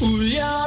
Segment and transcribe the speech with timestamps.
[0.00, 0.65] 无聊。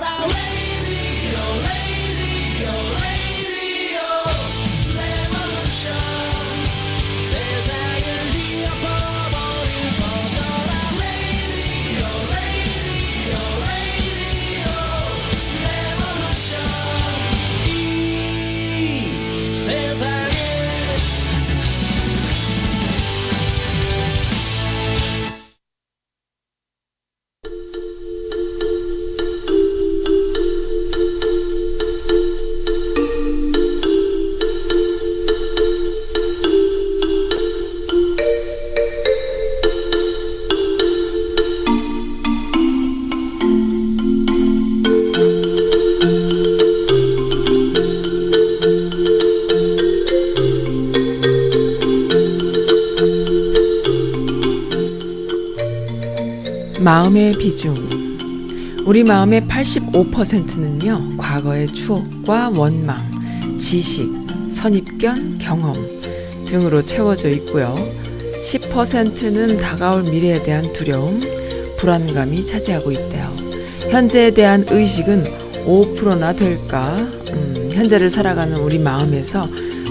[57.34, 57.76] 비중.
[58.86, 64.10] 우리 마음의 85%는요, 과거의 추억과 원망, 지식,
[64.52, 65.74] 선입견, 경험
[66.48, 67.74] 등으로 채워져 있고요.
[68.44, 71.20] 10%는 다가올 미래에 대한 두려움,
[71.78, 73.26] 불안감이 차지하고 있대요.
[73.92, 75.24] 현재에 대한 의식은
[75.66, 76.96] 5%나 될까?
[77.34, 79.44] 음, 현재를 살아가는 우리 마음에서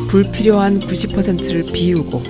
[0.09, 2.23] 불필요한 90%를 비우고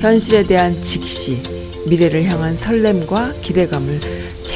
[0.00, 1.42] 현실에 대한 직시,
[1.88, 4.00] 미래를 향한 설렘과 기대감을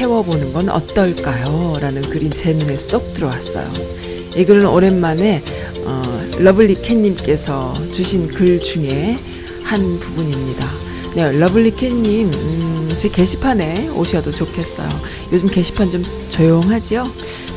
[0.01, 1.77] 채워보는 건 어떨까요?
[1.79, 3.71] 라는 글이 제 눈에 쏙 들어왔어요.
[4.35, 5.43] 이 글은 오랜만에
[5.85, 6.03] 어,
[6.39, 9.19] Lovely Cat님께서 주신 글 중에
[9.63, 10.67] 한 부분입니다.
[11.17, 14.89] 네, Lovely Cat님, 음, 제 게시판에 오셔도 좋겠어요.
[15.33, 17.05] 요즘 게시판 좀 조용하죠?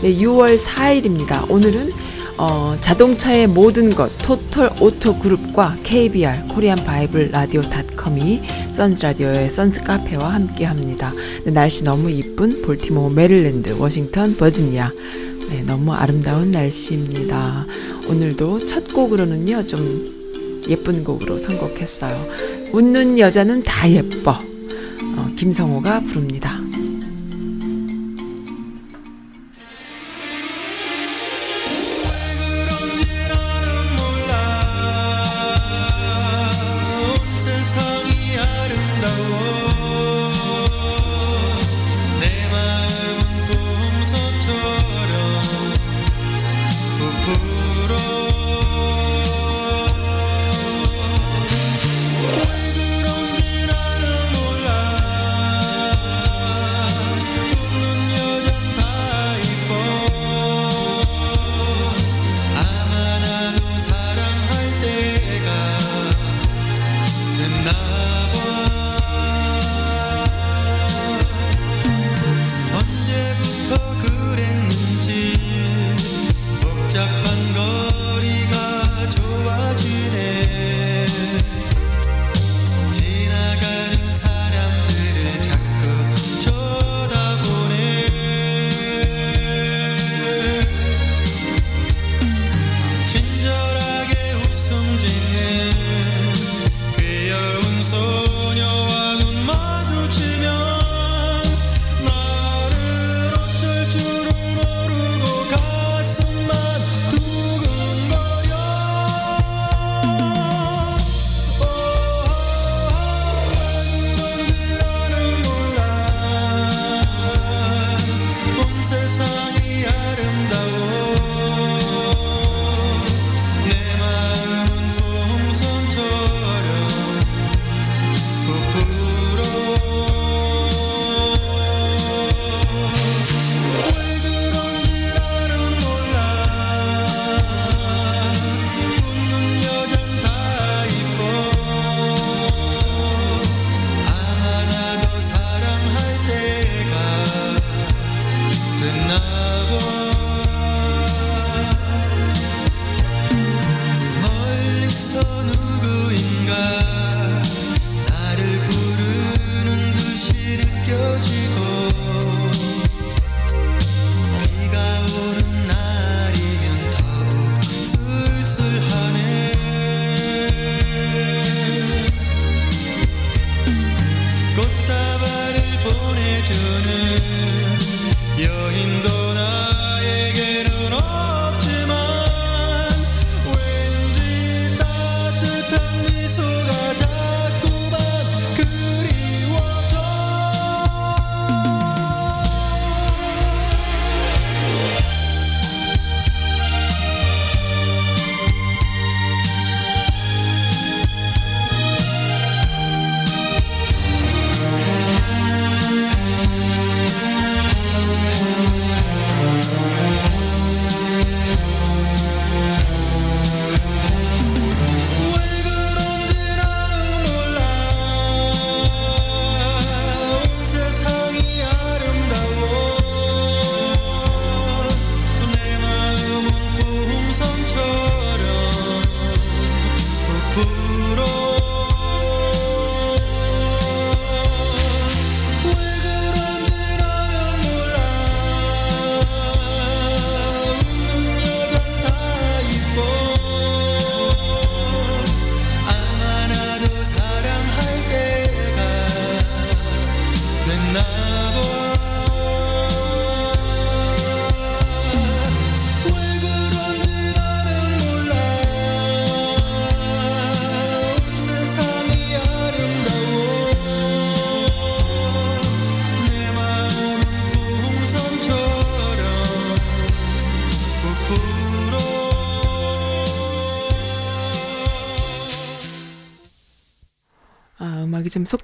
[0.02, 1.50] 네, 6월 4일입니다.
[1.50, 1.92] 오늘은
[2.40, 8.42] 어, 자동차의 모든 것 Total Auto Group과 KBR Korean Bible Radio 닷컴이
[8.74, 11.12] 선즈 라디오의 선즈 카페와 함께 합니다.
[11.46, 14.92] 네, 날씨 너무 이쁜 볼티모 메릴랜드 워싱턴 버지니아
[15.52, 17.68] 네, 너무 아름다운 날씨입니다.
[18.10, 19.80] 오늘도 첫 곡으로는요 좀
[20.70, 22.20] 예쁜 곡으로 선곡했어요.
[22.74, 26.63] 웃는 여자는 다 예뻐 어, 김성호가 부릅니다.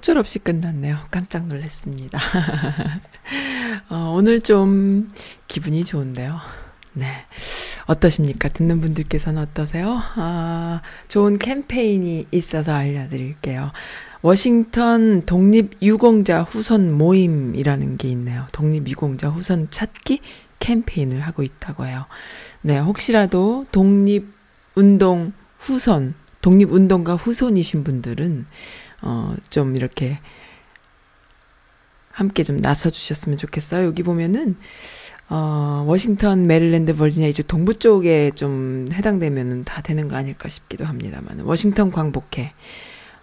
[0.00, 0.96] 속절 없이 끝났네요.
[1.10, 2.18] 깜짝 놀랐습니다.
[3.90, 5.10] 어, 오늘 좀
[5.46, 6.38] 기분이 좋은데요.
[6.94, 7.06] 네.
[7.86, 8.48] 어떠십니까?
[8.48, 10.00] 듣는 분들께서는 어떠세요?
[10.16, 13.72] 아, 좋은 캠페인이 있어서 알려드릴게요.
[14.22, 18.46] 워싱턴 독립유공자 후손 모임이라는 게 있네요.
[18.52, 20.20] 독립유공자 후손 찾기
[20.60, 22.06] 캠페인을 하고 있다고 해요.
[22.62, 28.46] 네, 혹시라도 독립운동 후손, 독립운동가 후손이신 분들은,
[29.02, 30.18] 어, 좀 이렇게
[32.12, 33.86] 함께 좀 나서 주셨으면 좋겠어요.
[33.86, 34.56] 여기 보면은,
[35.28, 41.40] 어, 워싱턴, 메릴랜드, 버지니아 이제 동부 쪽에 좀 해당되면은 다 되는 거 아닐까 싶기도 합니다만.
[41.40, 42.52] 워싱턴 광복회.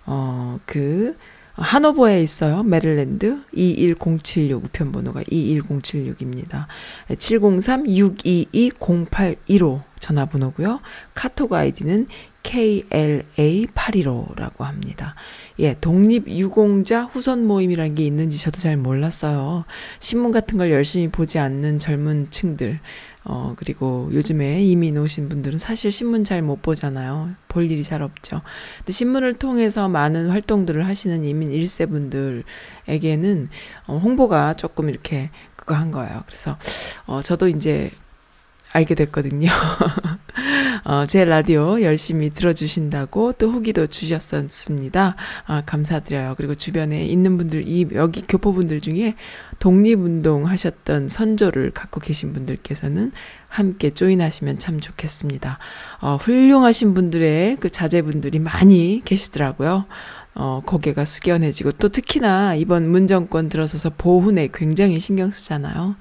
[0.06, 1.16] 어, 그,
[1.58, 2.64] 하노버에 있어요.
[2.64, 6.68] 메릴랜드 21076 우편 번호가 21076입니다.
[7.10, 10.80] 703-622-0815 전화번호고요.
[11.16, 12.06] 카톡 아이디는
[12.48, 15.16] KLA815라고 합니다.
[15.60, 19.66] 예, 독립유공자 후손 모임이라는 게 있는지 저도 잘 몰랐어요.
[20.00, 22.80] 신문 같은 걸 열심히 보지 않는 젊은 층들,
[23.26, 27.32] 어, 그리고 요즘에 이민 오신 분들은 사실 신문 잘 못 보잖아요.
[27.50, 28.42] 볼 일이 잘 없죠.
[28.78, 33.50] 근데 신문을 통해서 많은 활동들을 하시는 이민 1세 분들에게는
[33.88, 36.24] 어, 홍보가 조금 이렇게 그거 한 거예요.
[36.28, 36.58] 그래서,
[37.06, 37.92] 어, 저도 이제
[38.78, 39.50] 알게 됐거든요.
[40.86, 45.16] 어, 제 라디오 열심히 들어주신다고 또 후기도 주셨었습니다.
[45.46, 46.36] 아, 감사드려요.
[46.38, 49.16] 그리고 주변에 있는 분들, 이, 여기 교포분들 중에
[49.60, 53.12] 독립운동 하셨던 선조를 갖고 계신 분들께서는
[53.48, 55.58] 함께 조인하시면 참 좋겠습니다.
[56.02, 59.86] 어, 훌륭하신 분들의 그 자제분들이 많이 계시더라고요.
[60.36, 65.96] 어, 고개가 숙연해지고 또 특히나 이번 문정권 들어서서 보훈에 굉장히 신경 쓰잖아요.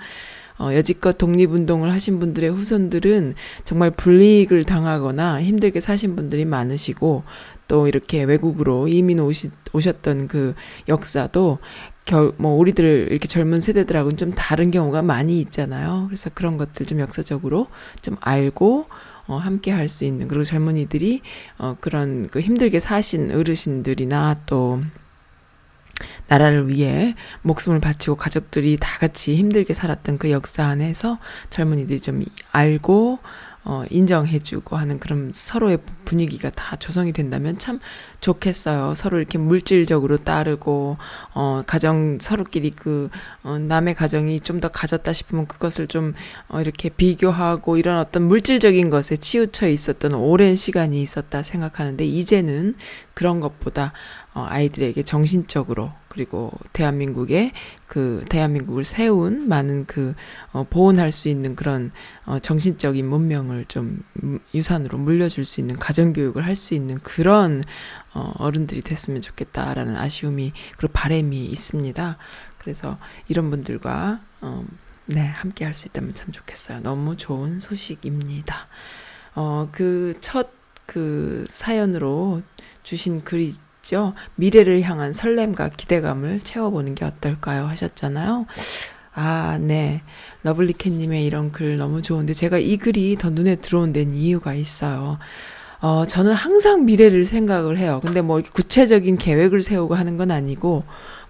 [0.59, 7.25] 어, 여지껏 독립운동을 하신 분들의 후손들은 정말 불이익을 당하거나 힘들게 사신 분들이 많으시고
[7.69, 10.55] 또 이렇게 외국으로 이민 오시, 오셨던 그
[10.89, 11.59] 역사도
[12.05, 16.05] 결, 뭐, 우리들 이렇게 젊은 세대들하고는 좀 다른 경우가 많이 있잖아요.
[16.07, 17.67] 그래서 그런 것들 좀 역사적으로
[18.01, 18.87] 좀 알고,
[19.27, 21.21] 어, 함께 할 수 있는, 그리고 젊은이들이,
[21.59, 24.81] 어, 그런 그 힘들게 사신 어르신들이나 또,
[26.29, 31.19] 나라를 위해 목숨을 바치고 가족들이 다 같이 힘들게 살았던 그 역사 안에서
[31.51, 32.23] 젊은이들이 좀
[32.53, 33.19] 알고
[33.69, 37.81] 어, 인정해주고 하는 그런 서로의 분위기가 다 조성이 된다면 참
[38.21, 38.95] 좋겠어요.
[38.95, 40.99] 서로 이렇게 물질적으로 따르고,
[41.35, 43.09] 어, 가정, 서로끼리 그,
[43.43, 46.15] 어, 남의 가정이 좀 더 가졌다 싶으면 그것을 좀,
[46.49, 52.77] 어, 이렇게 비교하고 이런 어떤 물질적인 것에 치우쳐 있었던 오랜 시간이 있었다 생각하는데, 이제는
[53.15, 53.93] 그런 것보다,
[54.26, 57.53] 어, 아이들에게 정신적으로, 그리고 대한민국의
[57.87, 60.15] 그 대한민국을 세운 많은 그
[60.53, 61.93] 어, 보존할 수 있는 그런
[62.25, 64.03] 어, 정신적인 문명을 좀
[64.55, 67.63] 유산으로 물려줄 수 있는 가정 교육을 할 수 있는 그런
[68.15, 72.17] 어, 어른들이 됐으면 좋겠다라는 아쉬움이 그리고 바램이 있습니다.
[72.59, 74.65] 그래서 이런 분들과 어,
[75.07, 76.81] 네 함께 할 수 있다면 참 좋겠어요.
[76.81, 78.69] 너무 좋은 소식입니다.
[79.35, 80.51] 어그 첫그
[80.87, 82.43] 그 사연으로
[82.83, 83.53] 주신 글이
[83.87, 84.15] 있죠.
[84.35, 87.67] 미래를 향한 설렘과 기대감을 채워보는 게 어떨까요?
[87.67, 88.47] 하셨잖아요.
[89.15, 90.03] 아, 네.
[90.43, 95.19] Lovely Cat님의 이런 글 너무 좋은데 제가 이 글이 더 눈에 들어온 데는 이유가 있어요.
[95.81, 98.01] 어, 저는 항상 미래를 생각을 해요.
[98.03, 100.85] 근데 뭐 구체적인 계획을 세우고 하는 건 아니고,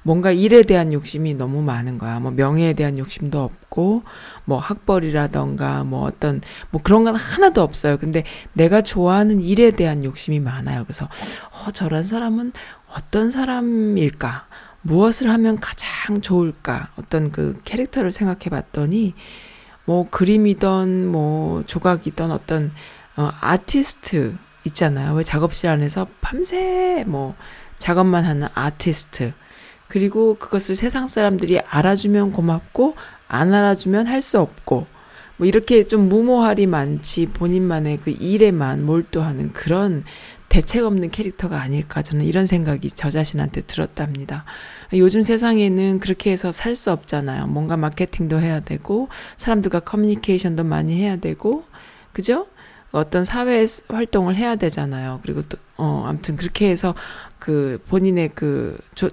[0.06, 2.20] 뭔가 일에 대한 욕심이 너무 많은 거야.
[2.20, 4.04] 뭐 명예에 대한 욕심도 없고,
[4.44, 7.98] 뭐 학벌이라던가, 뭐 어떤, 뭐 그런 건 하나도 없어요.
[7.98, 8.22] 근데
[8.52, 10.84] 내가 좋아하는 일에 대한 욕심이 많아요.
[10.84, 11.08] 그래서,
[11.50, 12.52] 어, 저런 사람은
[12.94, 14.46] 어떤 사람일까?
[14.82, 16.90] 무엇을 하면 가장 좋을까?
[16.94, 19.12] 어떤 그 캐릭터를 생각해 봤더니,
[19.86, 22.70] 뭐 그림이던, 뭐 조각이던 어떤,
[23.16, 24.36] 어, 아티스트
[24.66, 25.14] 있잖아요.
[25.14, 27.34] 왜 작업실 안에서 밤새 뭐
[27.78, 29.32] 작업만 하는 아티스트.
[29.88, 32.94] 그리고 그것을 세상 사람들이 알아주면 고맙고
[33.28, 34.86] 안 알아주면 할 수 없고
[35.38, 40.04] 뭐 이렇게 좀 무모할이 많지 본인만의 그 일에만 몰두하는 그런
[40.48, 44.44] 대책 없는 캐릭터가 아닐까 저는 이런 생각이 저 자신한테 들었답니다.
[44.94, 47.48] 요즘 세상에는 그렇게 해서 살 수 없잖아요.
[47.48, 51.64] 뭔가 마케팅도 해야 되고 사람들과 커뮤니케이션도 많이 해야 되고
[52.12, 52.46] 그죠?
[52.92, 55.20] 어떤 사회 활동을 해야 되잖아요.
[55.22, 56.94] 그리고 또, 어, 아무튼 그렇게 해서
[57.38, 59.10] 그 본인의 그 조,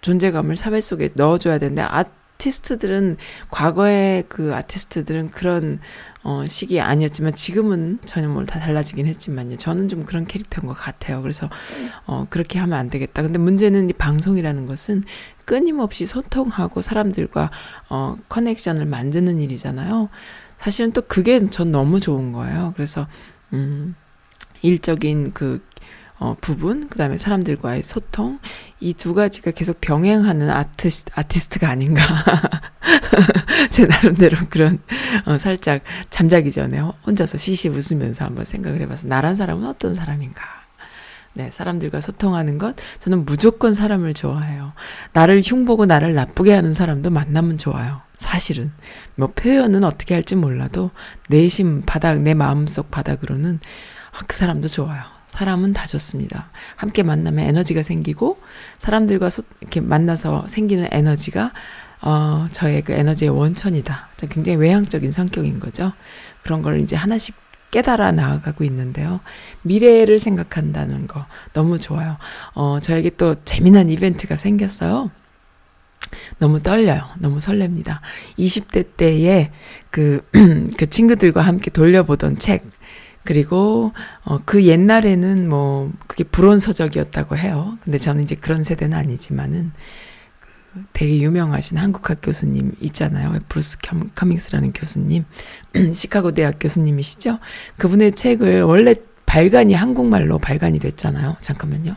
[0.00, 3.16] 존재감을 사회 속에 넣어줘야 되는데 아티스트들은
[3.50, 5.78] 과거의 그 아티스트들은 그런
[6.22, 9.58] 어, 시기 아니었지만 지금은 전혀 뭘다 달라지긴 했지만요.
[9.58, 11.22] 저는 좀 그런 캐릭터인 것 같아요.
[11.22, 11.48] 그래서
[12.04, 13.22] 어, 그렇게 하면 안 되겠다.
[13.22, 15.04] 근데 문제는 이 방송이라는 것은
[15.44, 17.52] 끊임없이 소통하고 사람들과
[17.90, 20.08] 어, 커넥션을 만드는 일이잖아요.
[20.58, 22.72] 사실은 또 그게 전 너무 좋은 거예요.
[22.74, 23.06] 그래서
[23.52, 23.94] 음
[24.62, 25.62] 일적인 그
[26.18, 28.38] 어, 부분, 그 다음에 사람들과의 소통,
[28.80, 32.02] 이 두 가지가 계속 병행하는 아티스트, 아티스트가 아닌가.
[33.70, 34.78] 제 나름대로 그런,
[35.26, 40.42] 어, 살짝 잠자기 전에 혼자서 시시 웃으면서 한번 생각을 해봐서, 나란 사람은 어떤 사람인가.
[41.34, 44.72] 네, 사람들과 소통하는 것, 저는 무조건 사람을 좋아해요.
[45.12, 48.00] 나를 흉보고 나를 나쁘게 하는 사람도 만나면 좋아요.
[48.16, 48.72] 사실은.
[49.16, 50.90] 뭐 표현은 어떻게 할지 몰라도
[51.28, 53.60] 내심 바닥, 내 마음속 바닥으로는
[54.12, 55.02] 아, 그 사람도 좋아요.
[55.36, 56.48] 사람은 다 좋습니다.
[56.76, 58.38] 함께 만나면 에너지가 생기고
[58.78, 61.52] 사람들과 소, 이렇게 만나서 생기는 에너지가
[62.00, 64.08] 어, 저의 그 에너지의 원천이다.
[64.30, 65.92] 굉장히 외향적인 성격인 거죠.
[66.42, 67.36] 그런 걸 이제 하나씩
[67.70, 69.20] 깨달아 나아가고 있는데요.
[69.60, 72.16] 미래를 생각한다는 거 너무 좋아요.
[72.54, 75.10] 어, 저에게 또 재미난 이벤트가 생겼어요.
[76.38, 77.02] 너무 떨려요.
[77.18, 78.00] 너무 설렙니다.
[78.38, 79.50] 20대 때에
[79.90, 80.26] 그,
[80.78, 82.64] 그 친구들과 함께 돌려보던 책,
[83.26, 83.92] 그리고,
[84.24, 87.78] 어, 그 옛날에는 뭐, 그게 불온서적이었다고 해요.
[87.82, 89.72] 근데 저는 이제 그런 세대는 아니지만은,
[90.40, 93.38] 그 되게 유명하신 한국학 교수님 있잖아요.
[93.48, 93.78] 브루스
[94.14, 95.24] 커밍스라는 교수님.
[95.94, 97.38] 시카고 대학 교수님이시죠?
[97.78, 98.94] 그분의 책을 원래
[99.26, 101.36] 발간이 한국말로 발간이 됐잖아요.
[101.40, 101.96] 잠깐만요.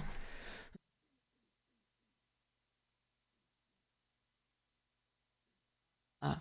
[6.21, 6.39] 아,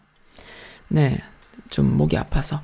[0.88, 1.18] 네.
[1.70, 2.62] 좀 목이 아파서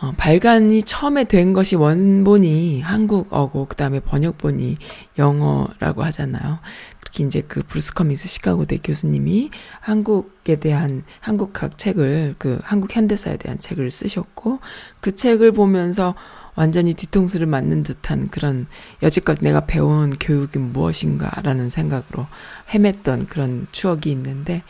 [0.00, 4.76] 어, 발간이 처음에 된 것이 원본이 한국어고 그다음에 번역본이
[5.18, 6.58] 영어라고 하잖아요.
[7.00, 13.36] 그렇게 이제 그 브루스 커밍스 시카고 대 교수님이 한국에 대한 한국학 책을 그 한국 현대사에
[13.36, 14.58] 대한 책을 쓰셨고
[15.00, 16.14] 그 책을 보면서
[16.56, 18.66] 완전히 뒤통수를 맞는 듯한 그런
[19.02, 22.26] 여지껏 내가 배운 교육이 무엇인가라는 생각으로
[22.70, 24.62] 헤맸던 그런 추억이 있는데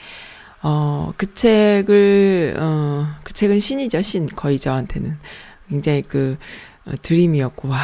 [0.66, 4.26] 어, 그 책을, 어, 그 책은 신이죠, 신.
[4.26, 5.18] 거의 저한테는.
[5.68, 6.38] 굉장히 그,
[6.86, 7.78] 어, 드림이었고, 와,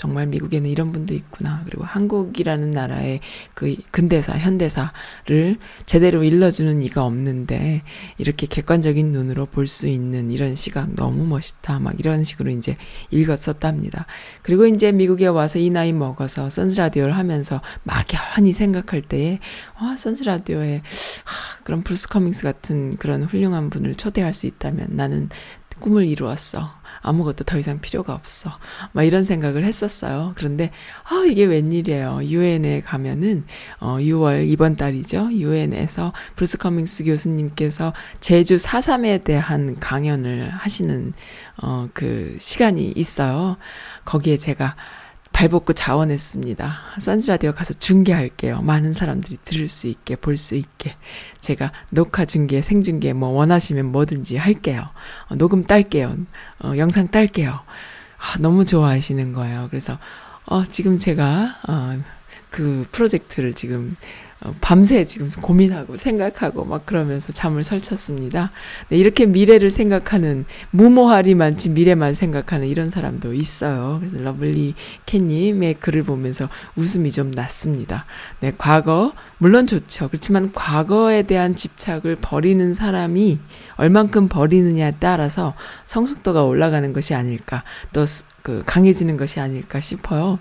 [0.00, 1.60] 정말 미국에는 이런 분도 있구나.
[1.66, 3.20] 그리고 한국이라는 나라의
[3.52, 7.82] 그 근대사, 현대사를 제대로 일러주는 이가 없는데,
[8.16, 11.80] 이렇게 객관적인 눈으로 볼 수 있는 이런 시각 너무 멋있다.
[11.80, 12.78] 막 이런 식으로 이제
[13.10, 14.06] 읽었었답니다.
[14.40, 19.38] 그리고 이제 미국에 와서 이 나이 먹어서 선즈라디오를 하면서 막연히 생각할 때에,
[19.82, 20.76] 와, 선즈라디오에,
[21.24, 25.28] 하, 그런 브루스 커밍스 같은 그런 훌륭한 분을 초대할 수 있다면 나는
[25.78, 26.79] 꿈을 이루었어.
[27.02, 28.50] 아무것도 더 이상 필요가 없어.
[28.92, 30.32] 막 이런 생각을 했었어요.
[30.36, 30.70] 그런데,
[31.04, 32.20] 아, 이게 웬일이에요.
[32.24, 33.44] 유엔에 가면은,
[33.78, 35.30] 어, 6월, 이번 달이죠.
[35.32, 41.12] 유엔에서 브루스 커밍스 교수님께서 제주 4.3에 대한 강연을 하시는,
[41.62, 43.56] 어, 그 시간이 있어요.
[44.04, 44.76] 거기에 제가
[45.40, 46.78] 발벗고 자원했습니다.
[46.98, 48.60] 선즈라디오 가서 중계할게요.
[48.60, 50.96] 많은 사람들이 들을 수 있게, 볼 수 있게.
[51.40, 54.90] 제가 녹화 중계, 생중계 뭐 원하시면 뭐든지 할게요.
[55.28, 56.14] 어, 녹음 딸게요.
[56.62, 57.52] 어, 영상 딸게요.
[58.18, 59.68] 아, 너무 좋아하시는 거예요.
[59.70, 59.98] 그래서,
[60.44, 61.98] 어, 지금 제가, 어,
[62.50, 64.29] 그 프로젝트를 지금 어,
[64.60, 68.52] 밤새 지금 고민하고 생각하고 막 그러면서 잠을 설쳤습니다.
[68.88, 73.98] 네, 이렇게 미래를 생각하는 무모하리만치 미래만 생각하는 이런 사람도 있어요.
[74.00, 74.74] 그래서 Lovely
[75.06, 78.06] 캣님의 글을 보면서 웃음이 좀 났습니다.
[78.40, 80.08] 네, 과거 물론 좋죠.
[80.08, 83.38] 그렇지만 과거에 대한 집착을 버리는 사람이
[83.76, 85.54] 얼만큼 버리느냐에 따라서
[85.86, 88.04] 성숙도가 올라가는 것이 아닐까, 또
[88.42, 90.38] 그 강해지는 것이 아닐까 싶어요.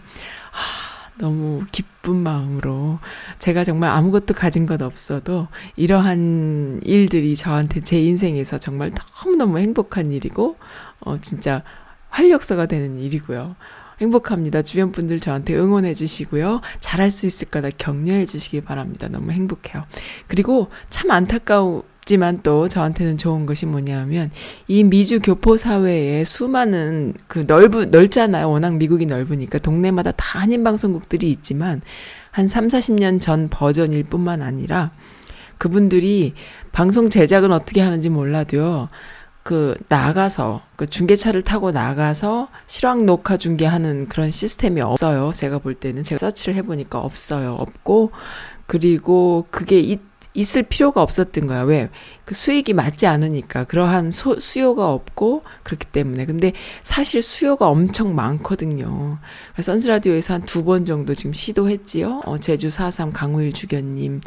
[0.52, 0.89] 하,
[1.20, 3.00] 너무 기쁜 마음으로
[3.38, 8.92] 제가 정말 아무것도 가진 것 없어도 이러한 일들이 저한테 제 인생에서 정말
[9.26, 10.56] 너무너무 행복한 일이고
[11.02, 11.64] 어 진짜
[12.10, 13.56] 활력소가 되는 일이고요.
[14.02, 14.62] 행복합니다.
[14.62, 16.62] 주변 분들 저한테 응원해 주시고요.
[16.80, 19.10] 잘할 수 있을 거다 격려해 주시기 바랍니다.
[19.10, 19.86] 너무 행복해요.
[20.28, 24.32] 그리고 참 안타까운 없지만 또 저한테는 좋은 것이 뭐냐면
[24.68, 28.50] 이 미주 교포 사회에 수많은 그 넓은 넓잖아요.
[28.50, 31.82] 워낙 미국이 넓으니까 동네마다 다 한인 방송국들이 있지만
[32.32, 34.92] 한 3, 40년 전 버전일 뿐만 아니라
[35.60, 36.34] 그분들이
[36.72, 38.90] 방송 제작은 어떻게 하는지 몰라도요.
[39.44, 45.32] 그 나가서 그 중계차를 타고 나가서 실황 녹화 중계하는 그런 시스템이 없어요.
[45.34, 47.54] 제가 볼 때는 제가 서치를 해보니까 없어요.
[47.54, 48.12] 없고
[48.68, 51.64] 그리고 그게 있 있을 필요가 없었던 거야.
[51.64, 51.90] 왜?
[52.24, 53.64] 그 수익이 맞지 않으니까.
[53.66, 56.26] 그러한 소, 수요가 없고, 그렇기 때문에.
[56.26, 59.18] 근데 사실 수요가 엄청 많거든요.
[59.60, 62.22] 선스라디오에서 한 두 번 정도 지금 시도했지요.
[62.26, 64.22] 어, 제주 4.3 강우일 주견님,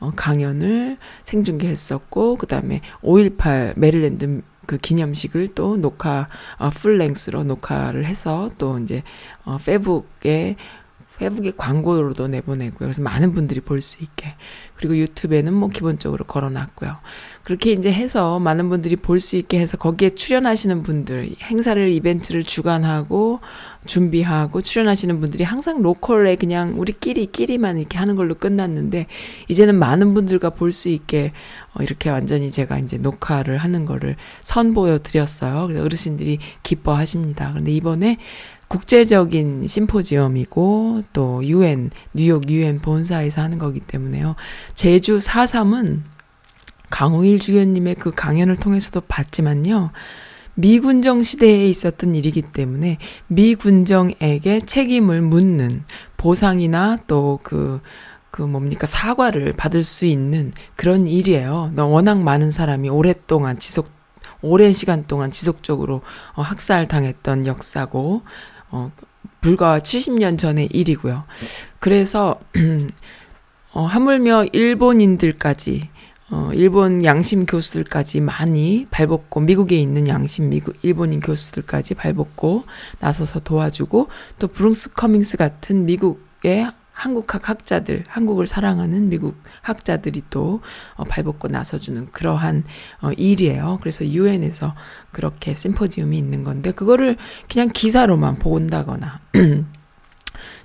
[0.00, 8.50] 어, 강연을 생중계했었고, 그 다음에 5.18 메릴랜드 그 기념식을 또 녹화, 어, 풀랭스로 녹화를 해서
[8.58, 9.02] 또 이제,
[9.44, 10.56] 어, 페북에
[11.18, 12.78] 페북에 광고로도 내보내고요.
[12.78, 14.36] 그래서 많은 분들이 볼 수 있게.
[14.78, 16.96] 그리고 유튜브에는 뭐 기본적으로 걸어놨고요.
[17.48, 23.40] 그렇게 이제 해서 많은 분들이 볼 수 있게 해서 거기에 출연하시는 분들, 행사를, 이벤트를 주관하고
[23.86, 29.06] 준비하고 출연하시는 분들이 항상 로컬에 그냥 우리끼리, 끼리만 이렇게 하는 걸로 끝났는데,
[29.48, 31.32] 이제는 많은 분들과 볼 수 있게
[31.72, 35.66] 어, 이렇게 완전히 제가 이제 녹화를 하는 거를 선보여 드렸어요.
[35.68, 37.48] 그래서 어르신들이 기뻐하십니다.
[37.52, 38.18] 그런데 이번에
[38.68, 44.36] 국제적인 심포지엄이고 또 유엔 뉴욕 유엔 본사에서 하는 거기 때문에요.
[44.74, 46.17] 제주 4.3은
[46.90, 49.90] 강호일 주교님의 그 강연을 통해서도 봤지만요.
[50.58, 55.84] 미군정 시대에 있었던 일이기 때문에 미군정에게 책임을 묻는
[56.16, 57.80] 보상이나 또 그,
[58.32, 61.72] 그 뭡니까, 사과를 받을 수 있는 그런 일이에요.
[61.76, 63.88] 워낙 많은 사람이 오랫동안 지속,
[64.42, 66.02] 오랜 시간 동안 지속적으로
[66.34, 68.22] 어, 학살당했던 역사고,
[68.70, 68.90] 어,
[69.40, 71.22] 불과 70년 전의 일이고요.
[71.78, 72.40] 그래서,
[73.74, 75.88] 어, 하물며 일본인들까지,
[76.30, 82.64] 어, 일본 양심 교수들까지 많이 발벗고, 미국에 있는 양심 미국, 일본인 교수들까지 발벗고
[83.00, 90.60] 나서서 도와주고, 또 브루스 커밍스 같은 미국의 한국학 학자들, 한국을 사랑하는 미국 학자들이 또
[90.96, 92.64] 어, 발벗고 나서주는 그러한
[93.00, 93.78] 어, 일이에요.
[93.80, 94.74] 그래서 유엔에서
[95.12, 97.16] 그렇게 심포지움이 있는 건데 그거를
[97.48, 99.20] 그냥 기사로만 본다거나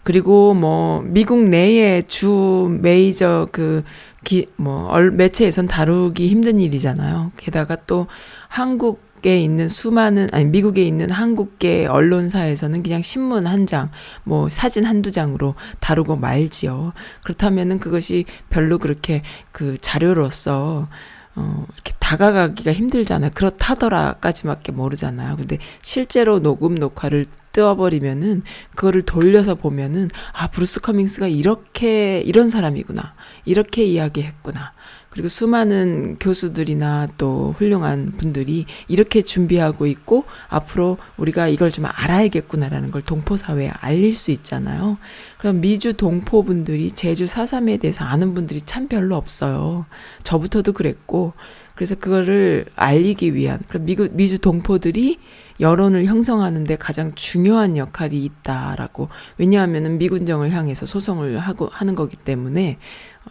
[0.03, 3.83] 그리고 뭐 미국 내의 주 메이저 그
[4.23, 7.31] 기, 뭐, 얼, 매체에선 다루기 힘든 일이잖아요.
[7.37, 8.07] 게다가 또
[8.47, 13.89] 한국에 있는 수많은 아니 미국에 있는 한국계 언론사에서는 그냥 신문 한 장,
[14.25, 16.91] 뭐 사진 한두 장으로 다루고 말지요.
[17.23, 19.21] 그렇다면은 그것이 별로 그렇게
[19.53, 20.89] 그 자료로서
[21.35, 23.31] 어, 이렇게 다가가기가 힘들잖아요.
[23.33, 25.37] 그렇다더라까지밖에 모르잖아요.
[25.37, 28.41] 근데 실제로 녹음 녹화를 따버리면은
[28.75, 33.13] 그거를 돌려서 보면은 아 브루스 커밍스가 이렇게 이런 사람이구나
[33.45, 34.73] 이렇게 이야기했구나
[35.13, 43.03] 그리고 수많은 교수들이나 또 훌륭한 분들이 이렇게 준비하고 있고 앞으로 우리가 이걸 좀 알아야겠구나라는 걸
[43.03, 44.97] 동포 사회에 알릴 수 있잖아요.
[45.37, 49.85] 그럼 미주 동포 분들이 제주 사삼에 대해서 아는 분들이 참 별로 없어요.
[50.23, 51.33] 저부터도 그랬고
[51.75, 55.19] 그래서 그거를 알리기 위한 그럼 미국 미주 동포들이
[55.59, 62.79] 여론을 형성하는데 가장 중요한 역할이 있다라고 왜냐하면은 미군정을 향해서 소송을 하고 하는 거기 때문에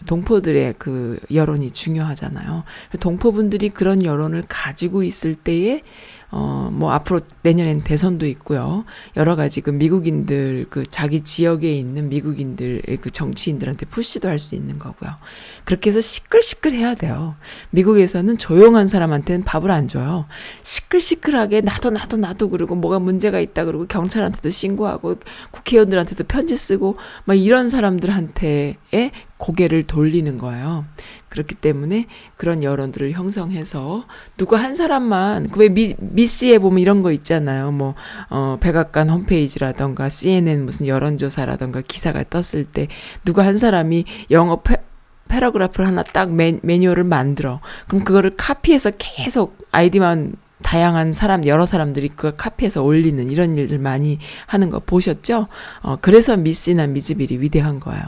[0.06, 2.64] 동포들의 그 여론이 중요하잖아요.
[3.00, 5.82] 동포분들이 그런 여론을 가지고 있을 때에
[6.32, 8.84] 어, 뭐, 앞으로 내년엔 대선도 있고요.
[9.16, 14.78] 여러 가지 그 미국인들, 그 자기 지역에 있는 미국인들, 그 정치인들한테 푸시도 할 수 있는
[14.78, 15.12] 거고요.
[15.64, 17.36] 그렇게 해서 시끌시끌 해야 돼요.
[17.70, 20.26] 미국에서는 조용한 사람한테는 밥을 안 줘요.
[20.62, 25.16] 시끌시끌하게 나도 나도 나도 그러고 뭐가 문제가 있다 그러고 경찰한테도 신고하고
[25.52, 30.84] 국회의원들한테도 편지 쓰고 막 이런 사람들한테의 고개를 돌리는 거예요.
[31.32, 34.04] 그렇기 때문에 그런 여론들을 형성해서
[34.36, 35.68] 누구 한 사람만 그 왜
[35.98, 37.72] 미스에 보면 이런 거 있잖아요.
[37.72, 37.94] 뭐
[38.30, 42.88] 어 백악관 홈페이지라던가 CNN 무슨 여론조사라던가 기사가 떴을 때
[43.24, 44.76] 누구 한 사람이 영어 para,
[45.28, 47.60] paragraph를 하나 딱 매, 매뉴얼을 만들어.
[47.88, 54.18] 그럼 그거를 카피해서 계속 아이디만 다양한 사람, 여러 사람들이 그걸 카피해서 올리는 이런 일들 많이
[54.46, 55.48] 하는 거 보셨죠?
[55.82, 58.02] 어, 그래서 미스나 미즈빌이 위대한 거예요.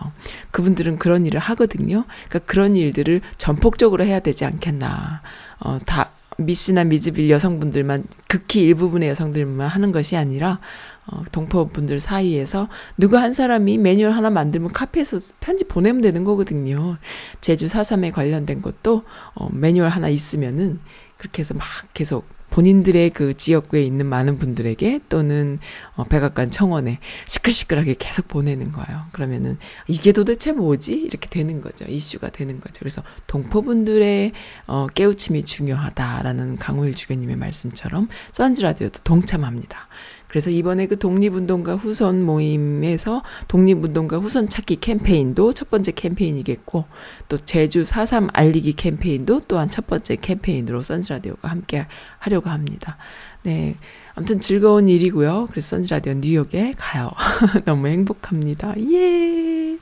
[0.51, 2.05] 그분들은 그런 일을 하거든요.
[2.29, 5.23] 그러니까 그런 일들을 전폭적으로 해야 되지 않겠나.
[5.61, 10.61] 어, 다, 미스나 미즈빌 여성분들만, 극히 일부분의 여성들만 하는 것이 아니라,
[11.07, 16.97] 어, 동포분들 사이에서 누구 한 사람이 매뉴얼 하나 만들면 카피해서 편지 보내면 되는 거거든요.
[17.41, 20.81] 제주 4.3에 관련된 것도, 어, 매뉴얼 하나 있으면은,
[21.17, 21.65] 그렇게 해서 막
[21.95, 25.59] 계속 본인들의 그 지역구에 있는 많은 분들에게 또는
[25.97, 29.07] 어, 백악관 청원에 시끌시끌하게 계속 보내는 거예요.
[29.11, 30.93] 그러면은 이게 도대체 뭐지?
[30.93, 31.85] 이렇게 되는 거죠.
[31.85, 32.75] 이슈가 되는 거죠.
[32.79, 34.31] 그래서 동포분들의
[34.69, 39.89] 어, 깨우침이 중요하다라는 강호일 주교님의 말씀처럼 선즈 라디오도 동참합니다.
[40.35, 46.87] 그래서 이번에 그 독립운동가 후손 모임에서 독립운동가 후손 찾기 캠페인도 첫 번째 캠페인이겠고
[47.29, 51.87] 또 제주 4.3 알리기 캠페인도 또한 첫 번째 캠페인으로 선즈라디오가 함께
[52.19, 52.97] 하려고 합니다.
[53.45, 53.77] 네.
[54.17, 55.47] 아무튼 즐거운 일이고요.
[55.53, 57.13] 그래서 선즈라디오 뉴욕에 가요.
[57.65, 58.75] 너무 행복합니다.
[58.91, 59.79] 예!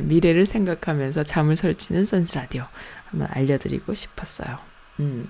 [0.00, 2.64] 미래를 생각하면서 잠을 설치는 선즈라디오
[3.10, 4.60] 한번 알려드리고 싶었어요.
[5.00, 5.28] 음.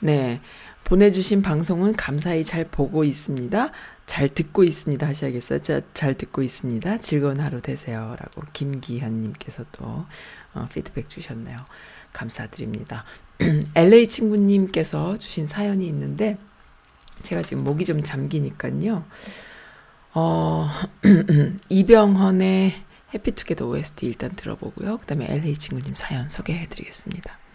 [0.00, 0.40] 네.
[0.86, 3.72] 보내주신 방송은 감사히 잘 보고 있습니다.
[4.06, 5.58] 잘 듣고 있습니다 하셔야겠어요.
[5.58, 7.00] 자, 잘 듣고 있습니다.
[7.00, 8.14] 즐거운 하루 되세요.
[8.20, 9.84] 라고 김기현님께서도
[10.54, 11.58] 어, 피드백 주셨네요.
[12.12, 13.04] 감사드립니다.
[13.74, 16.38] LA 친구님께서 주신 사연이 있는데
[17.22, 19.04] 제가 지금 목이 좀 잠기니까요.
[20.14, 20.70] 어,
[21.68, 22.74] 이병헌의
[23.12, 24.98] 해피투게더 OST 일단 들어보고요.
[24.98, 27.45] 그 다음에 LA 친구님 사연 소개해드리겠습니다.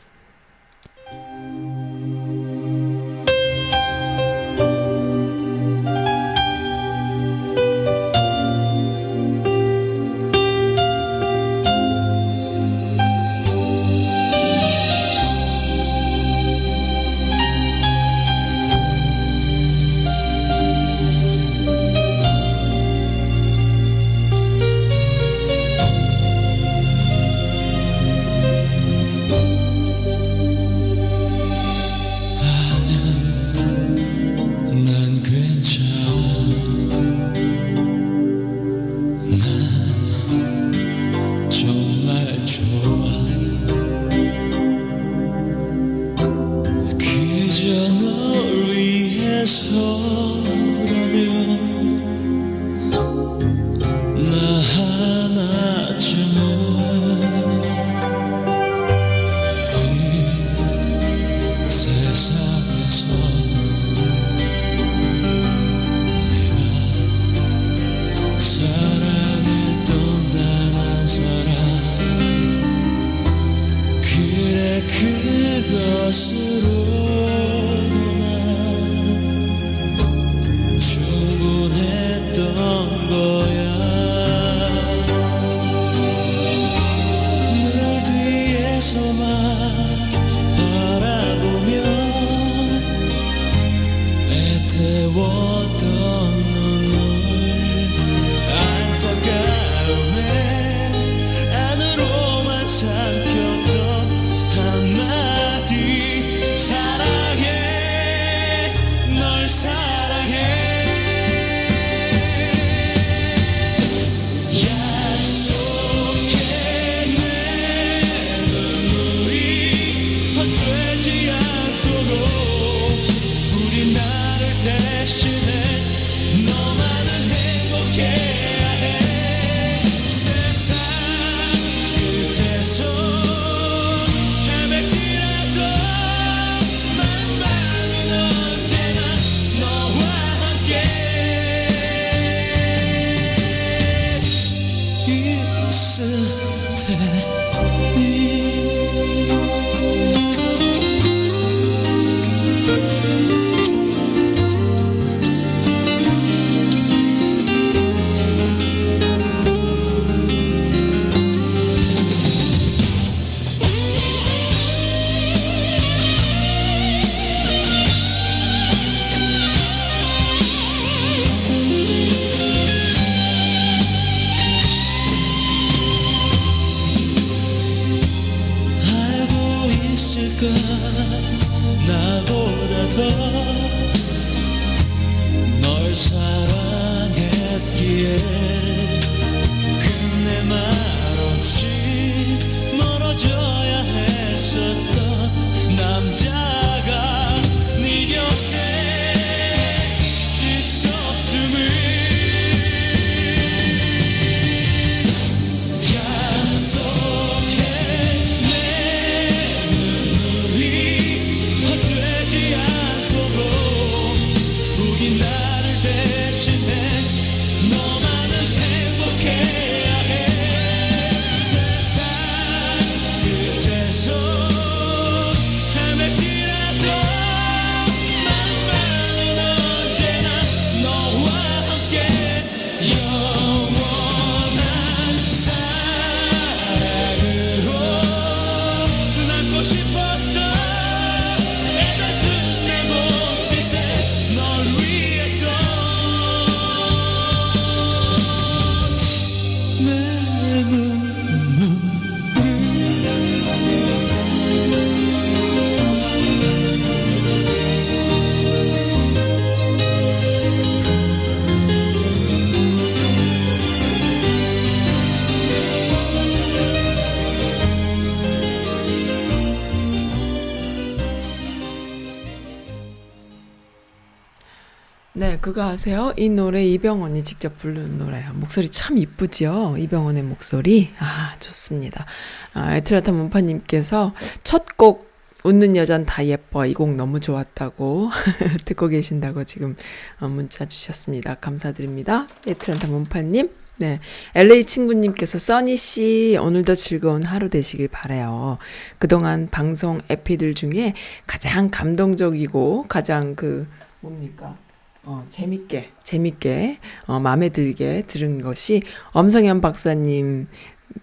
[275.52, 276.14] 그거 아세요?
[276.16, 278.32] 이 노래 이병헌이 직접 부르는 노래예요.
[278.36, 279.76] 목소리 참 이쁘지요?
[279.78, 280.92] 이병헌의 목소리.
[280.98, 282.06] 아, 좋습니다.
[282.54, 284.14] 아, 에트라타 문파님께서
[284.46, 285.12] 첫 곡
[285.44, 286.66] 웃는 여잔 다 예뻐.
[286.66, 288.10] 이 곡 너무 좋았다고.
[288.64, 289.76] 듣고 계신다고 지금
[290.22, 291.36] 어, 문자 주셨습니다.
[291.36, 292.28] 감사드립니다.
[292.48, 293.50] 에트란타 문파님.
[293.80, 294.00] 네.
[294.36, 298.58] LA 친구님께서 써니씨, 오늘도 즐거운 하루 되시길 바래요
[299.00, 300.94] 그동안 방송 에피들 중에
[301.28, 303.68] 가장 감동적이고 가장 그,
[304.00, 304.56] 뭡니까?
[305.04, 310.48] 어, 재밌게, 재밌게, 어, 마음에 들게 들은 것이 엄성현 박사님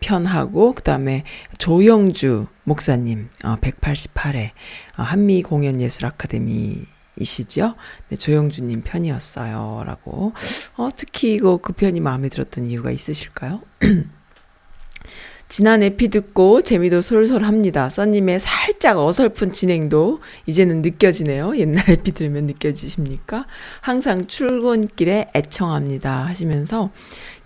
[0.01, 1.25] 편하고, 그 다음에
[1.59, 4.51] 조영주 목사님, 어, 188회,
[4.99, 6.87] 어, 한미 공연 예술 아카데미
[7.21, 7.75] 이시죠?
[8.09, 9.83] 네, 조영주님 편이었어요.
[9.85, 10.33] 라고.
[10.77, 13.63] 어, 특히 이거 그 편이 마음에 들었던 이유가 있으실까요?
[15.49, 17.89] 지난 에피 듣고 재미도 솔솔합니다.
[17.89, 21.57] 써님의 살짝 어설픈 진행도 이제는 느껴지네요.
[21.57, 23.47] 옛날 에피 들으면 느껴지십니까?
[23.81, 26.27] 항상 출근길에 애청합니다.
[26.27, 26.91] 하시면서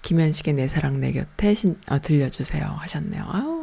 [0.02, 2.64] 김현식의 내 사랑 내 곁에 신, 어, 들려주세요.
[2.64, 3.24] 하셨네요.
[3.28, 3.62] 아우.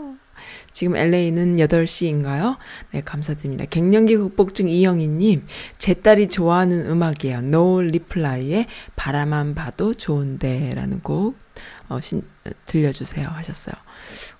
[0.71, 2.55] 지금 LA는 8시인가요?
[2.91, 3.65] 네, 감사드립니다.
[3.65, 5.45] 갱년기 극복중 이영희님,
[5.77, 7.39] 제 딸이 좋아하는 음악이에요.
[7.39, 11.37] No Reply의 바라만 봐도 좋은데 라는 곡,
[11.89, 12.23] 어, 신,
[12.65, 13.27] 들려주세요.
[13.27, 13.75] 하셨어요.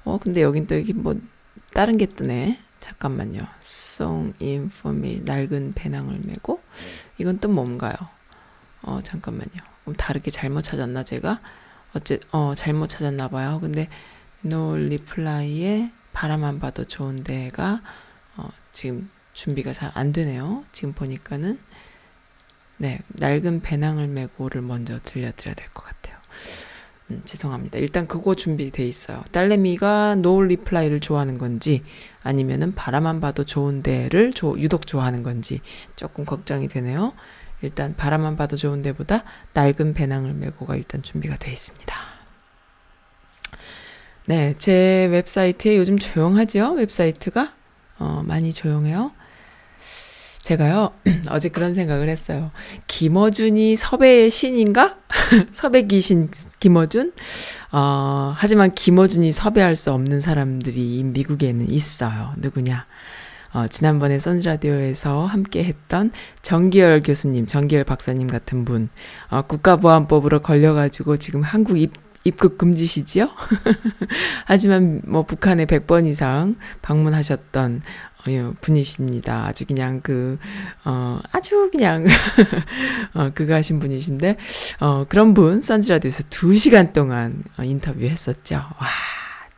[0.06, 1.16] 어, 근데 여긴 또 여기 뭐,
[1.74, 2.60] 다른 게 뜨네.
[2.80, 3.42] 잠깐만요.
[3.62, 5.22] Song in for me.
[5.26, 6.62] 낡은 배낭을 메고.
[7.18, 7.94] 이건 또 뭔가요?
[8.82, 9.62] 어, 잠깐만요.
[9.84, 11.40] 그럼 다르게 잘못 찾았나, 제가?
[11.94, 13.60] 어째, 어, 잘못 찾았나 봐요.
[13.62, 13.90] 근데,
[14.46, 17.82] No Reply의 바라만 봐도 좋은데가,
[18.38, 20.64] 어, 지금 준비가 잘 안 되네요.
[20.72, 21.60] 지금 보니까는.
[22.78, 25.99] 네, 낡은 배낭을 메고를 먼저 들려드려야 될 것 같아요.
[27.12, 27.80] 음, 죄송합니다.
[27.80, 29.24] 일단 그거 준비돼 있어요.
[29.32, 31.84] 딸내미가 No Reply를 좋아하는 건지
[32.22, 35.62] 아니면은 바라만 봐도 좋은데를 조, 유독 좋아하는 건지
[35.96, 37.14] 조금 걱정이 되네요.
[37.62, 41.96] 일단 바라만 봐도 좋은데보다 낡은 배낭을 메고가 일단 준비가 돼 있습니다.
[44.28, 46.74] 네, 제 웹사이트에 요즘 조용하죠?
[46.74, 47.54] 웹사이트가
[47.98, 49.12] 어, 많이 조용해요.
[50.50, 50.90] 제가요,
[51.30, 52.50] 어제 그런 생각을 했어요.
[52.88, 54.96] 김어준이 섭외의 신인가?
[55.54, 57.14] 섭외 귀신 김어준?
[57.72, 62.34] 어, 하지만 김어준이 섭외할 수 없는 사람들이 미국에는 있어요.
[62.38, 62.88] 누구냐?
[63.54, 66.10] 어, 지난번에 선즈라디오에서 함께 했던
[66.42, 68.90] 정기열 교수님, 정기열 박사님 같은 분,
[69.30, 73.30] 어, 국가보안법으로 걸려가지고 지금 한국 입, 입국 금지시지요?
[74.46, 78.09] 하지만 뭐 북한에 100번 이상 방문하셨던 어,
[78.62, 79.46] 분이십니다.
[79.48, 80.38] 아주 그냥 그,
[80.86, 82.06] 어, 아주 그냥,
[83.14, 84.38] 어, 그거 하신 분이신데,
[84.80, 88.56] 어, 그런 분, 선즈라디오에서 2시간 동안 어, 인터뷰 했었죠.
[88.56, 88.88] 와.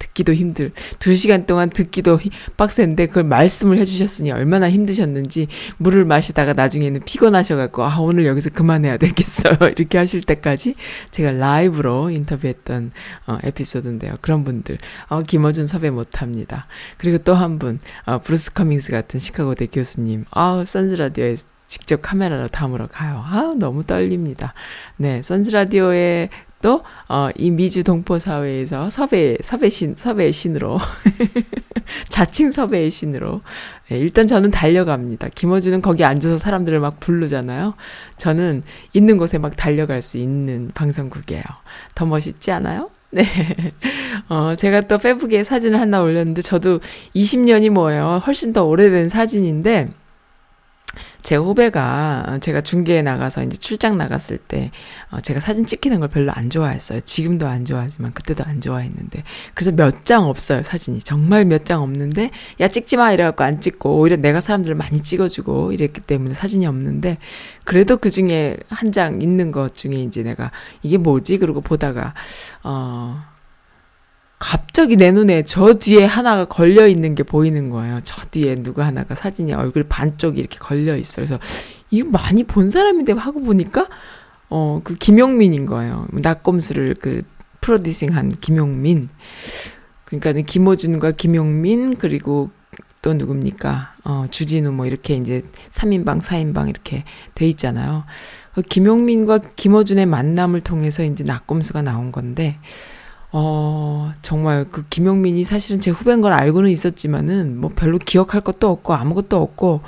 [0.01, 2.19] 듣기도 힘들, 두 시간 동안 듣기도
[2.57, 9.53] 빡센데 그걸 말씀을 해주셨으니 얼마나 힘드셨는지 물을 마시다가 나중에는 피곤하셔갖고 아 오늘 여기서 그만해야 되겠어요
[9.77, 10.75] 이렇게 하실 때까지
[11.11, 12.91] 제가 라이브로 인터뷰했던
[13.27, 14.15] 어, 에피소드인데요.
[14.21, 16.67] 그런 분들 어, 김어준 섭외 못합니다.
[16.97, 21.37] 그리고 또 한 분, 어, 브루스 커밍스 같은 시카고대 교수님, 아 선즈 라디오에
[21.67, 23.23] 직접 카메라로 담으러 가요.
[23.25, 24.53] 아, 너무 떨립니다.
[24.97, 26.29] 네, 선즈라디오에
[26.61, 30.79] 또, 어, 이 미주 동포 사회에서 섭외, 섭외신, 섭외의 신으로,
[32.09, 33.41] 자칭 섭외의 신으로,
[33.89, 35.29] 네, 일단 저는 달려갑니다.
[35.35, 37.73] 김어준은 거기 앉아서 사람들을 막 부르잖아요.
[38.17, 41.43] 저는 있는 곳에 막 달려갈 수 있는 방송국이에요.
[41.95, 42.89] 더 멋있지 않아요?
[43.11, 43.25] 네.
[44.29, 46.79] 어, 제가 또 페북에 사진을 하나 올렸는데, 저도
[47.13, 48.21] 20년이 뭐예요.
[48.25, 49.89] 훨씬 더 오래된 사진인데,
[51.23, 54.71] 제 후배가 제가 중계에 나가서 이제 출장 나갔을 때
[55.11, 57.01] 어, 제가 사진 찍히는 걸 별로 안 좋아했어요.
[57.01, 59.23] 지금도 안 좋아하지만 그때도 안 좋아했는데
[59.53, 63.99] 그래서 몇 장 없어요 사진이 정말 몇 장 없는데 야 찍지 마 이래갖고 안 찍고
[63.99, 67.17] 오히려 내가 사람들을 많이 찍어주고 이랬기 때문에 사진이 없는데
[67.63, 70.51] 그래도 그 중에 한 장 있는 것 중에 이제 내가
[70.83, 72.13] 이게 뭐지 그러고 보다가
[72.63, 73.30] 어.
[74.41, 77.99] 갑자기 내 눈에 저 뒤에 하나가 걸려 있는 게 보이는 거예요.
[78.03, 81.17] 저 뒤에 누가 하나가 사진이 얼굴 반쪽이 이렇게 걸려 있어.
[81.17, 81.37] 그래서
[81.91, 83.87] 이거 많이 본 사람인데 하고 보니까
[84.49, 86.07] 어 그 김용민인 거예요.
[86.11, 87.21] 낙검수를 그
[87.61, 89.09] 프로듀싱한 김용민.
[90.05, 92.49] 그러니까는 김호준과 김용민 그리고
[93.03, 93.93] 또 누굽니까?
[94.05, 97.03] 어 주진우 뭐 이렇게 이제 3인방, 4인방 이렇게
[97.35, 98.05] 돼 있잖아요.
[98.55, 102.57] 그 김용민과 김호준의 만남을 통해서 이제 낙검수가 나온 건데
[103.33, 108.93] 어, 정말 그 김용민이 사실은 제 후배인 걸 알고는 있었지만은 뭐 별로 기억할 것도 없고
[108.93, 109.81] 아무것도 없고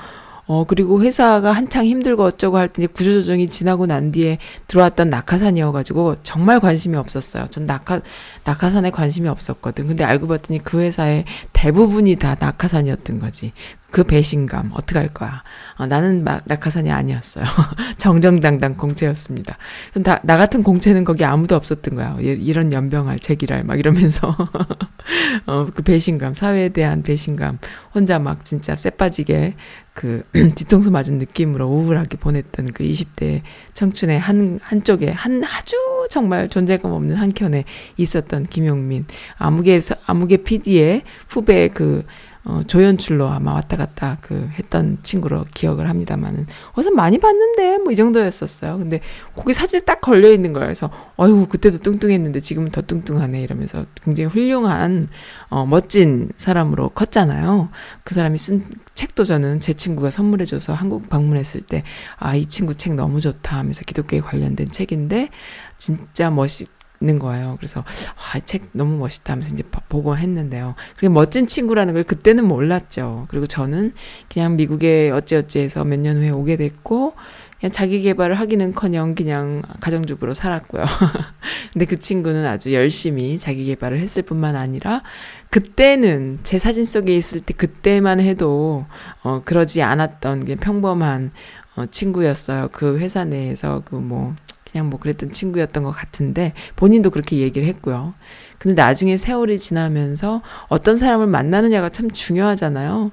[0.45, 6.17] 어, 그리고 회사가 한창 힘들고 어쩌고 할 때 이제 구조조정이 지나고 난 뒤에 들어왔던 낙하산이어가지고
[6.23, 7.45] 정말 관심이 없었어요.
[7.47, 8.01] 전 낙하,
[8.43, 9.87] 낙하산에 관심이 없었거든.
[9.87, 13.53] 근데 알고 봤더니 그 회사의 대부분이 다 낙하산이었던 거지.
[13.91, 15.43] 그 배신감 어떡할 거야.
[15.77, 17.45] 어, 나는 막 낙하산이 아니었어요.
[17.97, 19.57] 정정당당 공채였습니다.
[20.03, 22.17] 나, 나 같은 공채는 거기 아무도 없었던 거야.
[22.19, 24.35] 이런 연병할 제기랄 막 이러면서
[25.45, 27.59] 어, 그 배신감 사회에 대한 배신감
[27.93, 29.53] 혼자 막 진짜 쎄빠지게
[29.93, 30.23] 그
[30.55, 33.41] 뒤통수 맞은 느낌으로 우울하게 보냈던 그 20대
[33.73, 35.75] 청춘의 한 한쪽에 한 아주
[36.09, 37.63] 정말 존재감 없는 한 켠에
[37.97, 39.05] 있었던 김용민.
[39.37, 42.03] 아무개에서 아무개 PD의 후배 그
[42.45, 47.95] 어, 조연출로 아마 왔다 갔다 그 했던 친구로 기억을 합니다만은 어디서 많이 봤는데 뭐 이
[47.95, 48.77] 정도였었어요.
[48.79, 48.99] 근데
[49.35, 50.65] 거기 사진에 딱 걸려 있는 거예요.
[50.67, 55.07] 그래서 어휴 그때도 뚱뚱했는데 지금은 더 뚱뚱하네 이러면서 굉장히 훌륭한
[55.49, 57.69] 어, 멋진 사람으로 컸잖아요.
[58.03, 61.83] 그 사람이 쓴 책도 저는 제 친구가 선물해줘서 한국 방문했을 때
[62.19, 65.29] 아 이 친구 책 너무 좋다 하면서 기독교에 관련된 책인데
[65.77, 66.67] 진짜 멋있
[67.03, 67.57] 있는 거예요.
[67.59, 67.83] 그래서
[68.15, 70.75] 아, 책 너무 멋있다 하면서 이제 보고 했는데요.
[70.95, 73.25] 그게 멋진 친구라는 걸 그때는 몰랐죠.
[73.29, 73.93] 그리고 저는
[74.31, 77.13] 그냥 미국에 어찌어찌해서 몇 년 후에 오게 됐고
[77.59, 80.83] 그냥 자기 개발을 하기는커녕 그냥 가정주부로 살았고요.
[81.71, 85.01] 근데 그 친구는 아주 열심히 자기 개발을 했을 뿐만 아니라
[85.49, 88.85] 그때는 제 사진 속에 있을 때 그때만 해도
[89.23, 91.31] 어 그러지 않았던 그냥 평범한
[91.75, 92.69] 어 친구였어요.
[92.71, 94.35] 그 회사 내에서 그 뭐
[94.73, 98.15] 그냥 뭐 그랬던 친구였던 것 같은데 본인도 그렇게 얘기를 했고요.
[98.57, 103.11] 근데 나중에 세월이 지나면서 어떤 사람을 만나느냐가 참 중요하잖아요.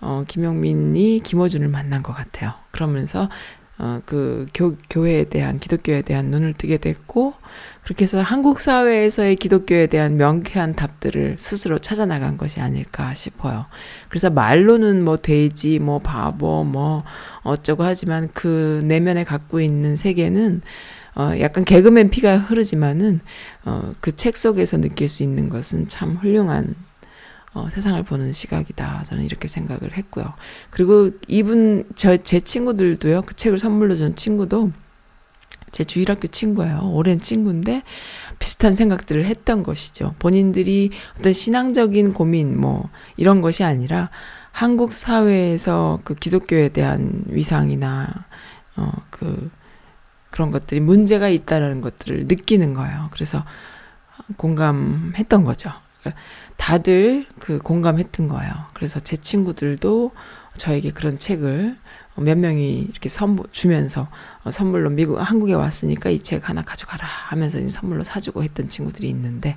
[0.00, 2.52] 어, 김용민이 김호준을 만난 것 같아요.
[2.70, 3.28] 그러면서
[3.78, 7.34] 어, 그 교, 교회에 대한 기독교에 대한 눈을 뜨게 됐고
[7.84, 13.66] 그렇게 해서 한국 사회에서의 기독교에 대한 명쾌한 답들을 스스로 찾아 나간 것이 아닐까 싶어요.
[14.08, 17.04] 그래서 말로는 뭐 돼지, 뭐 바보, 뭐
[17.44, 20.60] 어쩌고 하지만 그 내면에 갖고 있는 세계는
[21.18, 23.20] 어, 약간 개그맨 피가 흐르지만은,
[23.64, 26.74] 어, 그 책 속에서 느낄 수 있는 것은 참 훌륭한,
[27.54, 29.02] 어, 세상을 보는 시각이다.
[29.04, 30.32] 저는 이렇게 생각을 했고요.
[30.70, 34.70] 그리고 이분, 저, 제 친구들도요, 그 책을 선물로 준 친구도
[35.72, 36.80] 제 주일학교 친구예요.
[36.94, 37.82] 오랜 친구인데
[38.38, 40.14] 비슷한 생각들을 했던 것이죠.
[40.18, 44.10] 본인들이 어떤 신앙적인 고민, 뭐, 이런 것이 아니라
[44.52, 48.26] 한국 사회에서 그 기독교에 대한 위상이나,
[48.76, 49.50] 어, 그,
[50.38, 53.08] 그런 것들이 문제가 있다라는 것들을 느끼는 거예요.
[53.10, 53.44] 그래서
[54.36, 55.72] 공감했던 거죠.
[55.98, 56.22] 그러니까
[56.56, 58.52] 다들 그 공감했던 거예요.
[58.72, 60.12] 그래서 제 친구들도
[60.56, 61.76] 저에게 그런 책을
[62.18, 64.06] 몇 명이 이렇게 선물 주면서
[64.44, 69.56] 어, 선물로 미국 한국에 왔으니까 이 책 하나 가져가라 하면서 선물로 사주고 했던 친구들이 있는데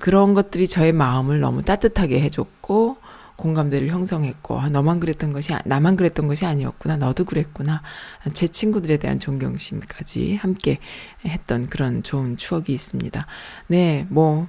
[0.00, 2.96] 그런 것들이 저의 마음을 너무 따뜻하게 해줬고
[3.40, 7.82] 공감대를 형성했고 아, 너만 그랬던 것이 나만 그랬던 것이 아니었구나 너도 그랬구나
[8.32, 10.78] 제 친구들에 대한 존경심까지 함께
[11.24, 13.26] 했던 그런 좋은 추억이 있습니다.
[13.66, 14.46] 네, 뭐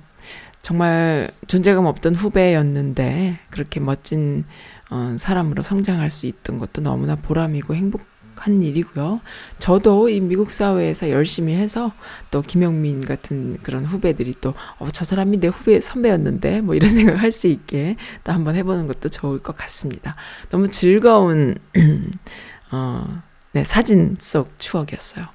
[0.61, 4.45] 정말 존재감 없던 후배였는데 그렇게 멋진
[4.91, 8.10] 어, 사람으로 성장할 수 있던 것도 너무나 보람이고 행복
[8.41, 9.21] 한 일이고요.
[9.59, 11.93] 저도 이 미국 사회에서 열심히 해서
[12.31, 17.21] 또 김영민 같은 그런 후배들이 또, 어, 저 사람이 내 후배, 선배였는데, 뭐 이런 생각
[17.21, 20.15] 할수 있게 또 한번 해보는 것도 좋을 것 같습니다.
[20.49, 21.55] 너무 즐거운,
[22.71, 23.21] 어,
[23.53, 25.25] 네, 사진 속 추억이었어요.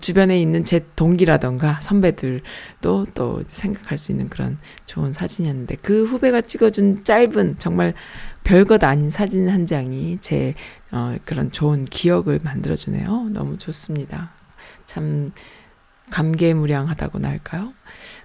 [0.00, 7.04] 주변에 있는 제 동기라던가 선배들도 또 생각할 수 있는 그런 좋은 사진이었는데 그 후배가 찍어준
[7.04, 7.94] 짧은 정말
[8.42, 10.54] 별것 아닌 사진 한 장이 제
[10.92, 13.30] 어, 그런 좋은 기억을 만들어주네요.
[13.30, 14.30] 너무 좋습니다.
[14.86, 15.32] 참
[16.10, 17.72] 감개무량하다고나 할까요?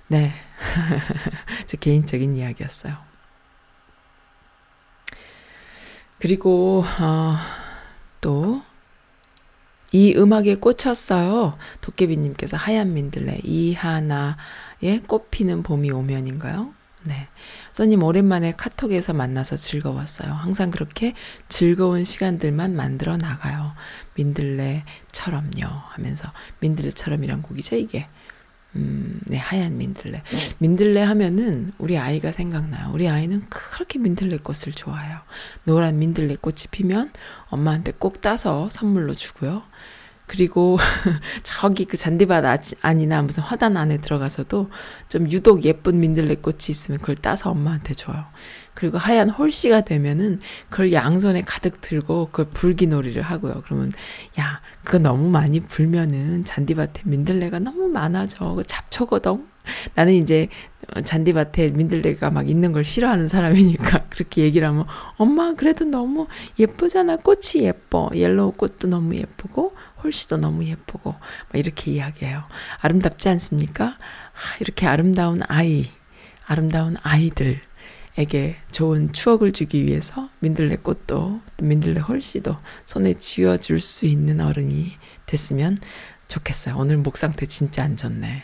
[0.08, 0.34] 네.
[1.66, 2.98] 제 개인적인 이야기였어요.
[6.20, 7.36] 그리고, 어,
[8.22, 8.62] 또,
[9.94, 11.58] 이 음악에 꽂혔어요.
[11.80, 16.74] 도깨비님께서 하얀 민들레, 이하나의 꽃피는 봄이 오면인가요?
[17.04, 17.30] 네.
[17.78, 20.34] 써님 오랜만에 카톡에서 만나서 즐거웠어요.
[20.34, 21.14] 항상 그렇게
[21.48, 23.76] 즐거운 시간들만 만들어 나가요.
[24.16, 25.68] 민들레처럼요.
[25.90, 28.08] 하면서 민들레처럼이란 곡이죠, 이게.
[28.76, 30.24] 음, 네, 하얀 민들레.
[30.58, 32.90] 민들레 하면은 우리 아이가 생각나요.
[32.94, 35.20] 우리 아이는 그렇게 민들레 꽃을 좋아해요.
[35.64, 37.12] 노란 민들레 꽃이 피면
[37.50, 39.62] 엄마한테 꼭 따서 선물로 주고요.
[40.28, 40.78] 그리고
[41.44, 42.44] 저기 그 잔디밭
[42.82, 44.70] 안이나 무슨 화단 안에 들어가서도
[45.10, 48.26] 좀 유독 예쁜 민들레 꽃이 있으면 그걸 따서 엄마한테 줘요.
[48.78, 53.64] 그리고 하얀 홀씨가 되면은 그걸 양손에 가득 들고 그걸 불기놀이를 하고요.
[53.66, 53.92] 그러면
[54.40, 58.54] 야 그거 너무 많이 불면은 잔디밭에 민들레가 너무 많아져.
[58.54, 59.48] 그 잡초거든.
[59.96, 60.48] 나는 이제
[61.04, 66.28] 잔디밭에 민들레가 막 있는 걸 싫어하는 사람이니까 그렇게 얘기를 하면 엄마 그래도 너무
[66.60, 67.18] 예쁘잖아.
[67.18, 68.12] 꽃이 예뻐.
[68.14, 69.74] yellow 꽃도 너무 예쁘고
[70.04, 72.44] 홀씨도 너무 예쁘고 막 이렇게 이야기해요.
[72.82, 73.98] 아름답지 않습니까?
[74.60, 75.90] 이렇게 아름다운 아이,
[76.46, 77.67] 아름다운 아이들
[78.18, 82.58] 에게 좋은 추억을 주기 위해서 민들레 꽃도 민들레 홀씨도
[82.88, 84.94] 손에 쥐어줄 수 있는 어른이
[85.28, 85.80] 됐으면
[86.28, 86.76] 좋겠어요.
[86.78, 88.44] 오늘 목 상태 진짜 안 좋네.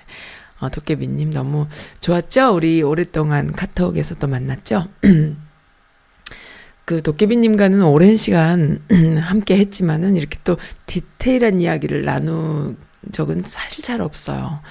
[0.60, 1.68] 어, 도깨비님 너무
[2.02, 2.56] 좋았죠?
[2.56, 4.88] 우리 오랫동안 카톡에서 또 만났죠?
[6.86, 8.80] 그 도깨비님과는 오랜 시간
[9.22, 12.78] 함께 했지만은 이렇게 또 디테일한 이야기를 나눈
[13.12, 14.62] 적은 사실 잘 없어요.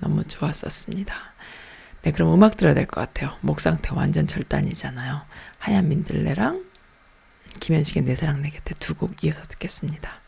[0.00, 1.31] 너무 좋았었습니다.
[2.02, 3.36] 네, 그럼 음악 들어야 될 것 같아요.
[3.40, 5.22] 목 상태 완전 절단이잖아요.
[5.58, 6.64] 하얀 민들레랑
[7.60, 10.20] 김현식의 내 사랑 내 곁에 두 곡 이어서 듣겠습니다.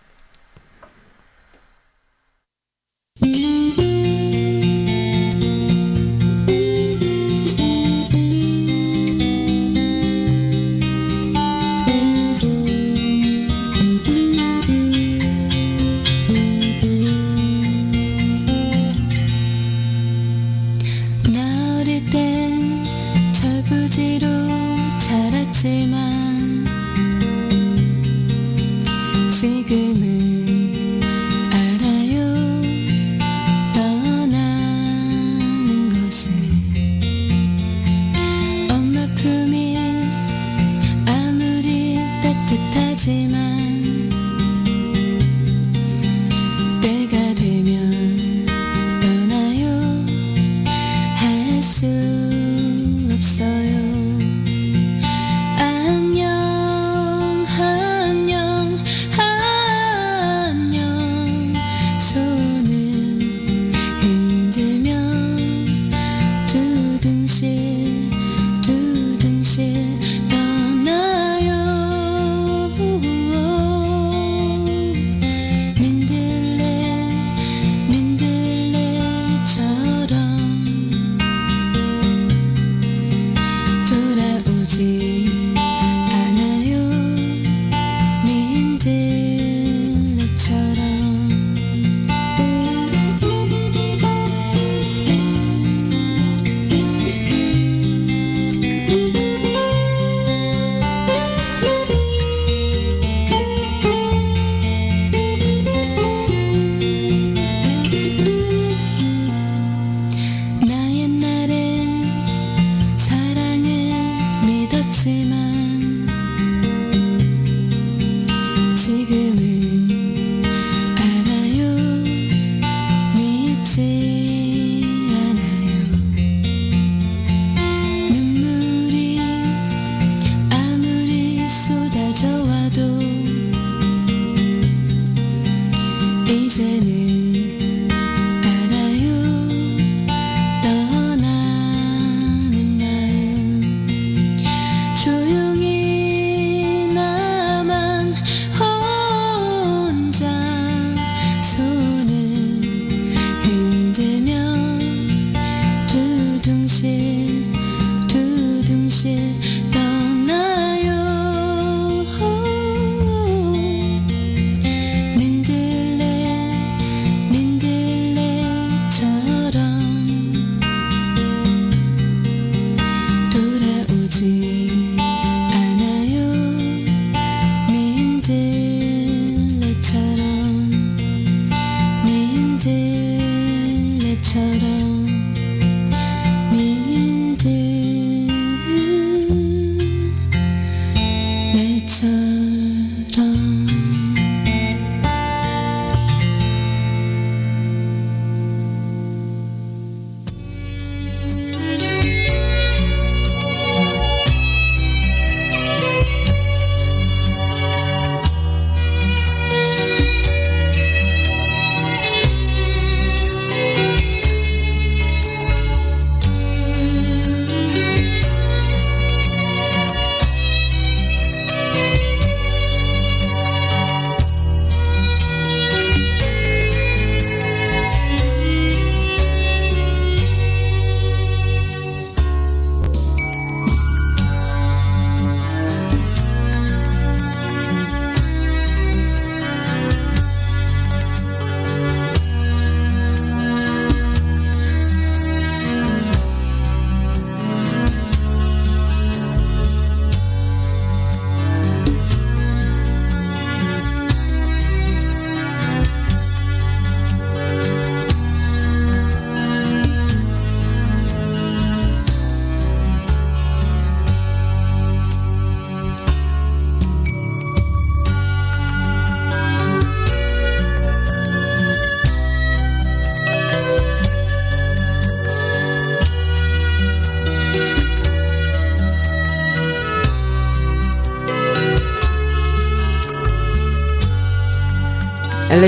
[84.74, 85.23] sí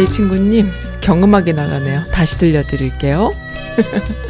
[0.07, 2.05] 친구님, 경음하게 나가네요.
[2.13, 3.31] 다시 들려드릴게요.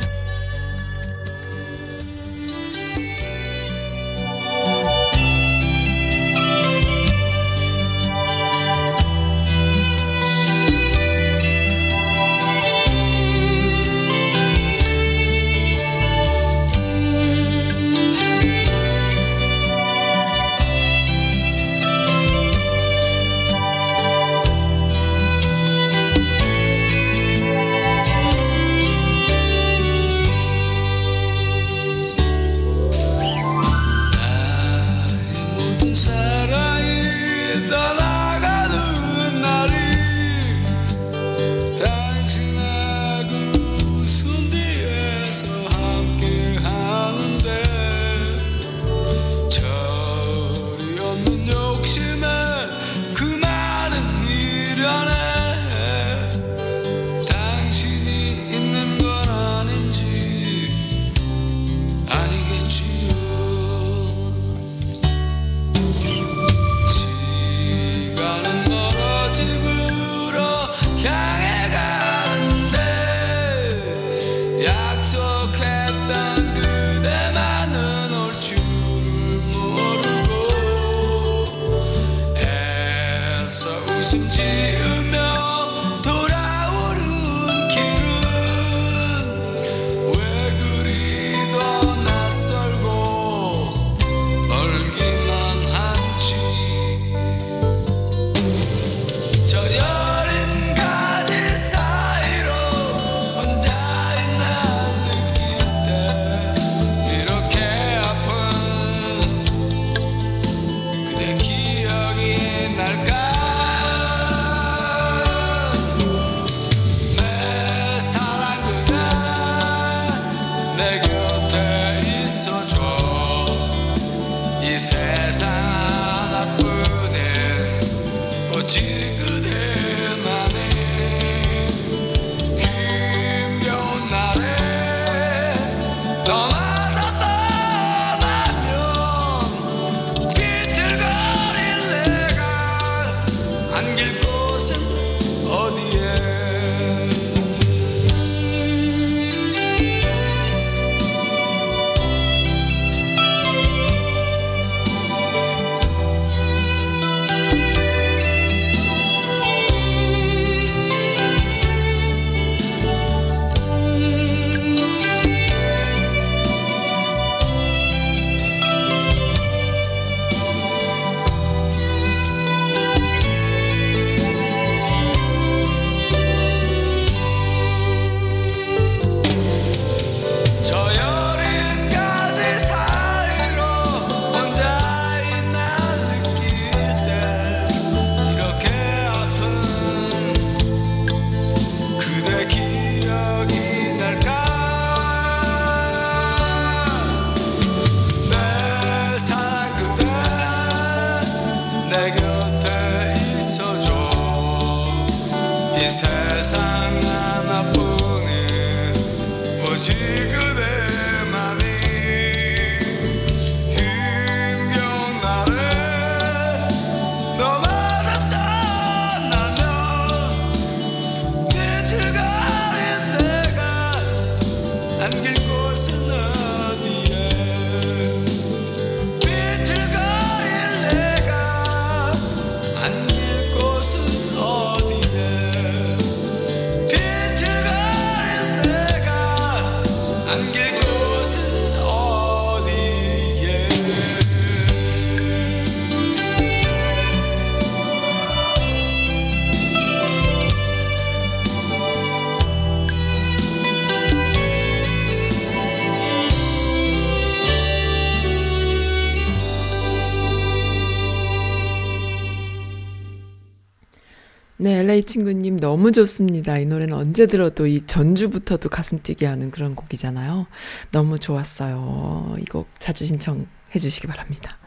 [265.06, 266.58] 친구님 너무 좋습니다.
[266.58, 270.46] 이 노래는 언제 들어도 이 전주부터도 가슴 뛰게 하는 그런 곡이잖아요.
[270.92, 272.36] 너무 좋았어요.
[272.40, 273.46] 이 곡 자주 신청해
[273.80, 274.58] 주시기 바랍니다.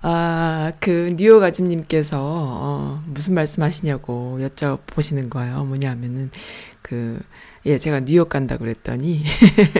[0.00, 5.64] 아, 그, 뉴욕 아짐님께서, 어, 무슨 말씀 하시냐고 여쭤보시는 거예요.
[5.64, 6.30] 뭐냐면은,
[6.82, 7.18] 그,
[7.66, 9.22] 예, 제가 뉴욕 간다 그랬더니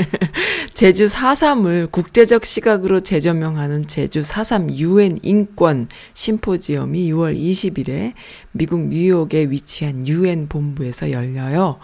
[0.74, 8.12] 제주 4.3을 국제적 시각으로 재조명하는 제주 4.3 유엔 인권 심포지엄이 6월 20일에
[8.52, 11.78] 미국 뉴욕에 위치한 유엔 본부에서 열려요.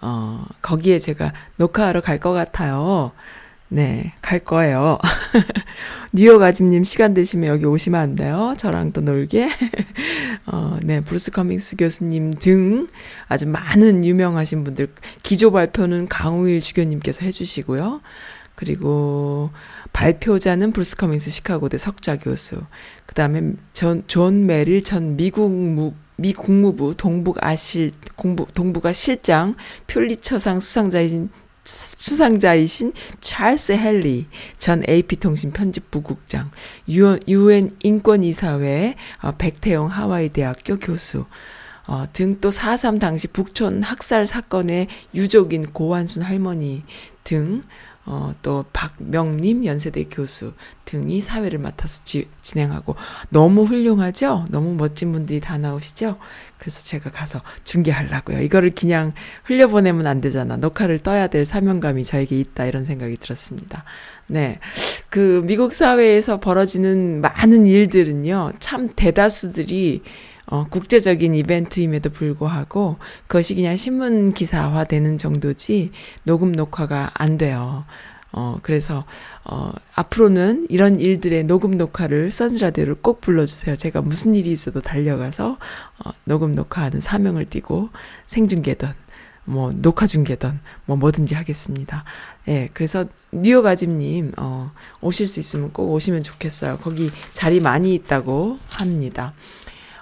[0.00, 3.12] 어, 거기에 제가 녹화하러 갈 것 같아요.
[3.72, 4.98] 네, 갈 거예요.
[6.12, 8.52] 뉴욕 아집님 시간 되시면 여기 오시면 안 돼요.
[8.58, 9.48] 저랑 또 놀게.
[10.44, 12.86] 어, 네, 브루스 커밍스 교수님 등
[13.28, 14.88] 아주 많은 유명하신 분들,
[15.22, 18.02] 기조 발표는 강우일 주교님께서 해주시고요.
[18.56, 19.48] 그리고
[19.94, 22.60] 발표자는 브루스 커밍스 시카고대 석좌 교수.
[23.06, 29.54] 그 다음에 전, 존 메릴 전 미국 무, 미 국무부 동북 아실, 공부, 동북아 실장,
[29.86, 31.30] 퓰리처상 수상자이신
[31.64, 34.26] 수상자이신 찰스 핸리
[34.58, 36.50] 전 AP통신 편집부국장,
[36.88, 41.24] 유엔 인권이사회 어, 백태영 하와이 대학교 교수,
[41.86, 46.84] 어, 등 또 4.3 당시 북촌 학살 사건의 유족인 고환순 할머니
[47.24, 47.62] 등
[48.04, 50.54] 어, 또 박명림 연세대 교수
[50.86, 52.96] 등이 사회를 맡아서 지, 진행하고
[53.28, 54.44] 너무 훌륭하죠?
[54.50, 56.18] 너무 멋진 분들이 다 나오시죠?
[56.62, 58.40] 그래서 제가 가서 중계하려고요.
[58.40, 60.56] 이거를 그냥 흘려보내면 안 되잖아.
[60.56, 62.66] 녹화를 떠야 될 사명감이 저에게 있다.
[62.66, 63.82] 이런 생각이 들었습니다.
[64.28, 64.60] 네.
[65.10, 70.02] 그 미국 사회에서 벌어지는 많은 일들은요, 참 대다수들이
[70.46, 75.90] 어, 국제적인 이벤트임에도 불구하고 그것이 그냥 신문 기사화 되는 정도지
[76.22, 77.86] 녹음 녹화가 안 돼요.
[78.32, 79.04] 어, 그래서,
[79.44, 83.76] 어, 앞으로는 이런 일들의 녹음 녹화를, 선즈라디오를 꼭 불러주세요.
[83.76, 85.58] 제가 무슨 일이 있어도 달려가서,
[86.04, 87.90] 어, 녹음 녹화하는 사명을 띠고
[88.26, 88.88] 생중계든,
[89.44, 92.04] 뭐, 녹화 중계든, 뭐, 뭐든지 하겠습니다.
[92.48, 94.72] 예, 그래서 뉴욕 아집님, 어,
[95.02, 96.78] 오실 수 있으면 꼭 오시면 좋겠어요.
[96.78, 99.34] 거기 자리 많이 있다고 합니다.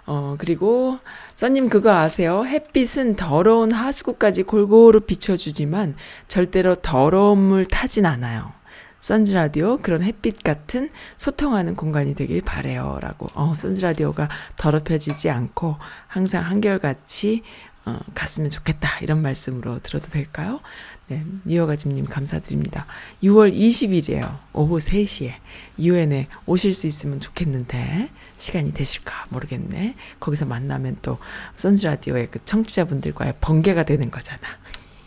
[0.06, 0.98] 어, 그리고,
[1.40, 2.44] 써님 그거 아세요?
[2.44, 5.96] 햇빛은 더러운 하수구까지 골고루 비춰주지만
[6.28, 8.52] 절대로 더러움을 타진 않아요.
[9.00, 12.98] 선즈 라디오 그런 햇빛 같은 소통하는 공간이 되길 바래요.
[13.00, 13.26] 라고.
[13.32, 14.28] 어, 선즈 라디오가
[14.58, 15.76] 더럽혀지지 않고
[16.08, 17.42] 항상 한결같이
[17.86, 18.98] 어, 갔으면 좋겠다.
[19.00, 20.60] 이런 말씀으로 들어도 될까요?
[21.06, 22.84] 네, 니어가짐님 감사드립니다.
[23.22, 24.36] 6월 20일이에요.
[24.52, 25.32] 오후 3시에
[25.78, 28.10] 유엔에 오실 수 있으면 좋겠는데
[28.40, 29.94] 시간이 되실까 모르겠네.
[30.18, 31.18] 거기서 만나면 또
[31.56, 34.40] 선즈라디오의 그 청취자분들과의 번개가 되는 거잖아.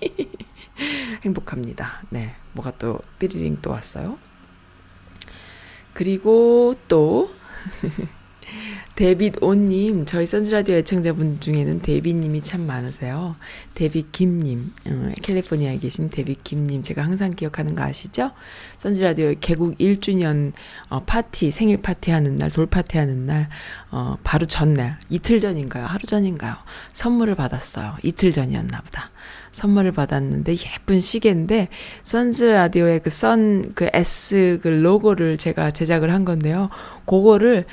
[1.26, 2.04] 행복합니다.
[2.10, 4.18] 네, 뭐가 또 삐리링 또 왔어요.
[5.94, 7.34] 그리고 또
[8.96, 13.36] 데빗 온님, 저희 선즈라디오 애청자분 중에는 데빗님이 참 많으세요.
[13.74, 18.30] 데빗 김님, 어, 캘리포니아에 계신 데빗 김님, 제가 항상 기억하는 거 아시죠?
[18.78, 20.52] 선즈라디오 개국 1주년
[20.90, 23.50] 어, 파티, 생일 파티 하는 날, 돌 파티 하는 날,
[23.90, 25.88] 어, 바로 전날, 이틀 전인가요?
[25.88, 26.54] 하루 전인가요?
[26.92, 27.96] 선물을 받았어요.
[28.04, 29.10] 이틀 전이었나 보다.
[29.54, 31.70] 선물을 받았는데 예쁜 시계인데
[32.04, 36.70] 선즈 라디오의 그 선 그 S 그 로고를 제가 제작을 한 건데요.
[37.06, 37.66] 그거를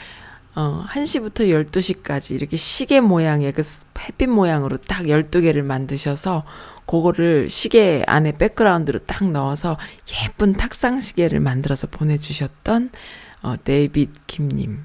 [0.54, 3.62] 어, 1시부터 12시까지 이렇게 시계 모양의 그
[4.00, 6.44] 햇빛 모양으로 딱 12개를 만드셔서
[6.86, 9.78] 그거를 시계 안에 백그라운드로 딱 넣어서
[10.24, 12.90] 예쁜 탁상 시계를 만들어서 보내주셨던
[13.42, 14.84] 어, 데이빗 김님.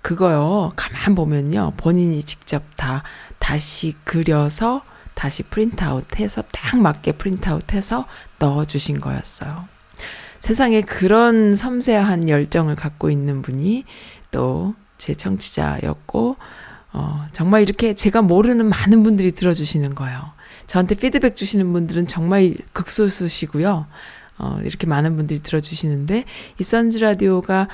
[0.00, 3.02] 그거요, 가만 보면요, 본인이 직접 다
[3.38, 4.82] 다시 그려서
[5.14, 8.06] 다시 print out 해서 딱 맞게 print out 해서
[8.38, 9.68] 넣어주신 거였어요.
[10.40, 13.84] 세상에 그런 섬세한 열정을 갖고 있는 분이
[14.30, 16.36] 또 제 청취자였고,
[16.92, 20.32] 어, 정말 이렇게 제가 모르는 많은 분들이 들어주시는 거예요.
[20.66, 23.86] 저한테 피드백 주시는 분들은 정말 극소수시고요.
[24.38, 26.24] 어, 이렇게 많은 분들이 들어주시는데,
[26.60, 27.68] 이 선즈 라디오가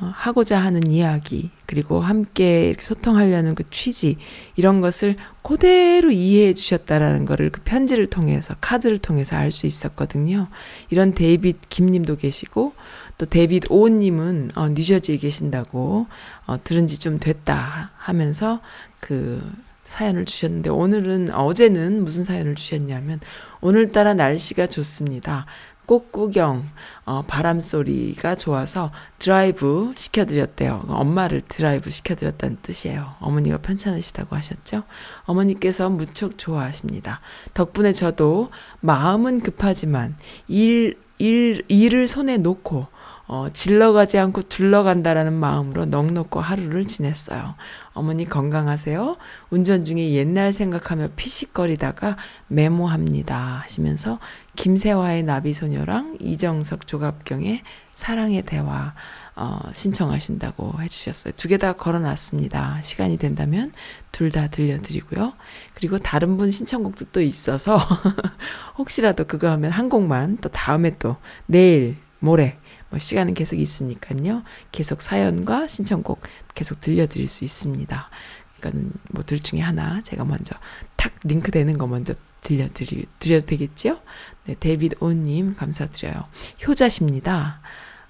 [0.00, 4.16] 어, 하고자 하는 이야기, 그리고 함께 소통하려는 그 취지,
[4.56, 10.48] 이런 것을 그대로 이해해 주셨다라는 거를 그 편지를 통해서, 카드를 통해서 알 수 있었거든요.
[10.90, 12.74] 이런 데이빗 김님도 계시고,
[13.18, 16.06] 또 데이빗 오님은 어, 뉴저지에 계신다고
[16.46, 18.60] 어, 들은 지 좀 됐다 하면서
[19.00, 19.40] 그
[19.82, 23.20] 사연을 주셨는데 오늘은 어제는 무슨 사연을 주셨냐면
[23.60, 25.46] 오늘따라 날씨가 좋습니다.
[25.86, 26.68] 꽃 구경,
[27.06, 30.84] 어, 바람 소리가 좋아서 드라이브 시켜드렸대요.
[30.88, 33.14] 엄마를 드라이브 시켜드렸다는 뜻이에요.
[33.20, 34.82] 어머니가 편찮으시다고 하셨죠?
[35.24, 37.20] 어머니께서 무척 좋아하십니다.
[37.54, 38.50] 덕분에 저도
[38.80, 40.16] 마음은 급하지만
[40.46, 42.86] 일, 일, 일을 손에 놓고
[43.30, 47.56] 어, 질러가지 않고 둘러간다라는 마음으로 넉넉고 하루를 지냈어요.
[47.92, 49.18] 어머니 건강하세요.
[49.50, 52.16] 운전 중에 옛날 생각하며 피식거리다가
[52.46, 53.60] 메모합니다.
[53.64, 54.18] 하시면서
[54.56, 57.62] 김세화의 나비소녀랑 이정석 조갑경의
[57.92, 58.94] 사랑의 대화
[59.36, 61.34] 어, 신청하신다고 해주셨어요.
[61.36, 62.80] 두 개 다 걸어놨습니다.
[62.82, 63.72] 시간이 된다면
[64.10, 65.34] 둘 다 들려드리고요.
[65.74, 67.78] 그리고 다른 분 신청곡도 또 있어서
[68.78, 71.16] 혹시라도 그거 하면 한 곡만 또 다음에 또
[71.46, 72.58] 내일, 모레
[72.90, 74.42] 뭐 시간은 계속 있으니까요.
[74.72, 76.22] 계속 사연과 신청곡
[76.54, 78.10] 계속 들려드릴 수 있습니다.
[78.58, 80.54] 그러니까는 뭐 둘 중에 하나 제가 먼저
[80.96, 84.00] 탁 링크 되는 거 먼저 들려드리 드려도 되겠죠?
[84.44, 86.24] 네, 데이비드 오님 감사드려요.
[86.66, 87.60] 효자십니다.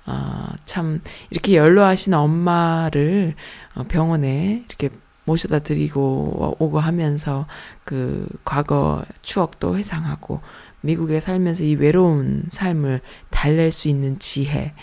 [0.07, 1.01] 어, 참
[1.31, 3.35] 이렇게 연로하신 엄마를
[3.75, 4.91] 어, 병원에 이렇게
[5.25, 7.47] 모셔다 드리고 오고 하면서
[7.85, 10.41] 그 과거 추억도 회상하고
[10.89, 14.75] 미국에 살면서 이 외로운 삶을 달랠 수 있는 지혜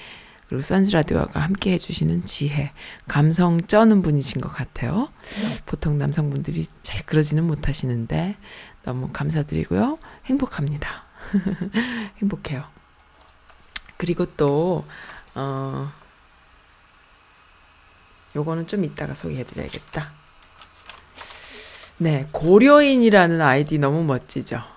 [0.47, 2.71] 그리고 선즈라디오가 함께 해주시는 지혜
[3.07, 5.09] 감성 쩌는 분이신 것 같아요.
[5.65, 8.35] 보통 남성분들이 잘 그러지는 못하시는데
[8.83, 9.97] 너무 감사드리고요.
[10.27, 11.05] 행복합니다.
[12.21, 12.65] 행복해요.
[13.97, 14.85] 그리고 또
[15.33, 15.91] 어,
[18.35, 20.11] 요거는 좀 이따가 소개해드려야겠다.
[21.97, 24.74] 네, 고려인이라는 아이디 너무 멋지죠.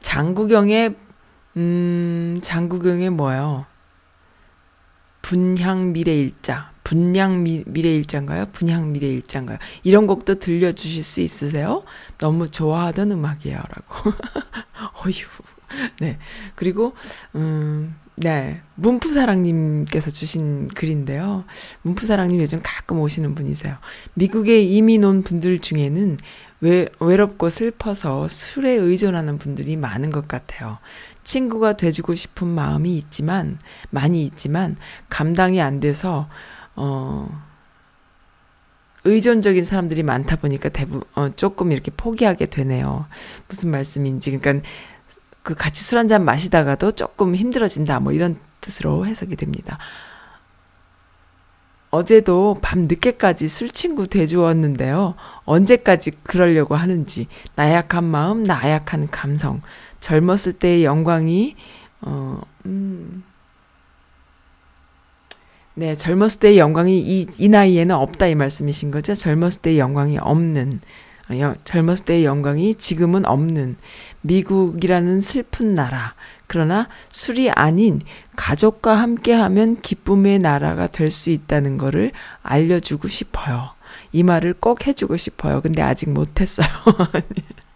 [0.00, 0.94] 장구경의,
[1.56, 3.66] 음, 장구경의 뭐요?
[5.22, 6.70] 분향 미래 일자.
[6.84, 8.46] 분향 미, 미래 일자인가요?
[8.52, 9.58] 분향 미래 일자인가요?
[9.82, 11.84] 이런 곡도 들려주실 수 있으세요?
[12.16, 13.58] 너무 좋아하던 음악이에요.
[13.58, 14.12] 라고.
[15.04, 15.26] 어휴.
[16.00, 16.18] 네.
[16.54, 16.94] 그리고,
[17.34, 18.62] 음, 네.
[18.76, 21.44] 문푸사랑님께서 주신 글인데요.
[21.82, 23.76] 문푸사랑님 요즘 가끔 오시는 분이세요.
[24.14, 26.18] 미국에 이민 온 분들 중에는
[26.60, 30.78] 외, 외롭고 슬퍼서 술에 의존하는 분들이 많은 것 같아요.
[31.22, 33.58] 친구가 돼주고 싶은 마음이 있지만,
[33.90, 34.76] 많이 있지만,
[35.08, 36.28] 감당이 안 돼서,
[36.74, 37.28] 어,
[39.04, 43.06] 의존적인 사람들이 많다 보니까 대부, 어, 조금 이렇게 포기하게 되네요.
[43.46, 44.36] 무슨 말씀인지.
[44.36, 44.66] 그러니까,
[45.42, 48.00] 그 같이 술 한잔 마시다가도 조금 힘들어진다.
[48.00, 49.78] 뭐 이런 뜻으로 해석이 됩니다.
[51.90, 55.14] 어제도 밤 늦게까지 술 친구 돼주었는데요.
[55.44, 57.26] 언제까지 그러려고 하는지.
[57.54, 59.62] 나약한 마음, 나약한 감성.
[60.00, 61.56] 젊었을 때의 영광이,
[62.02, 63.24] 어, 음.
[65.74, 69.14] 네, 젊었을 때의 영광이 이, 이 나이에는 없다 이 말씀이신 거죠?
[69.14, 70.80] 젊었을 때의 영광이 없는.
[71.64, 73.76] 젊었을 때의 영광이 지금은 없는
[74.22, 76.14] 미국이라는 슬픈 나라.
[76.48, 78.00] 그러나 술이 아닌
[78.34, 83.70] 가족과 함께 하면 기쁨의 나라가 될 수 있다는 거를 알려주고 싶어요.
[84.12, 85.60] 이 말을 꼭 해주고 싶어요.
[85.60, 86.66] 근데 아직 못했어요.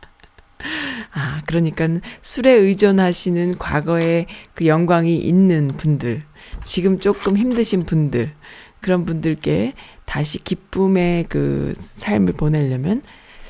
[1.13, 1.89] 아, 그러니까
[2.23, 6.23] 술에 의존하시는 과거에 그 영광이 있는 분들,
[6.65, 8.33] 지금 조금 힘드신 분들,
[8.81, 13.03] 그런 분들께 다시 기쁨의 그 삶을 보내려면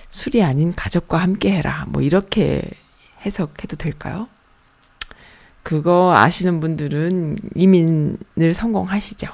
[0.08, 1.86] 술이 아닌 가족과 함께 해라.
[1.88, 2.62] 뭐 이렇게
[3.24, 4.28] 해석해도 될까요?
[5.62, 9.28] 그거 아시는 분들은 이민을 성공하시죠.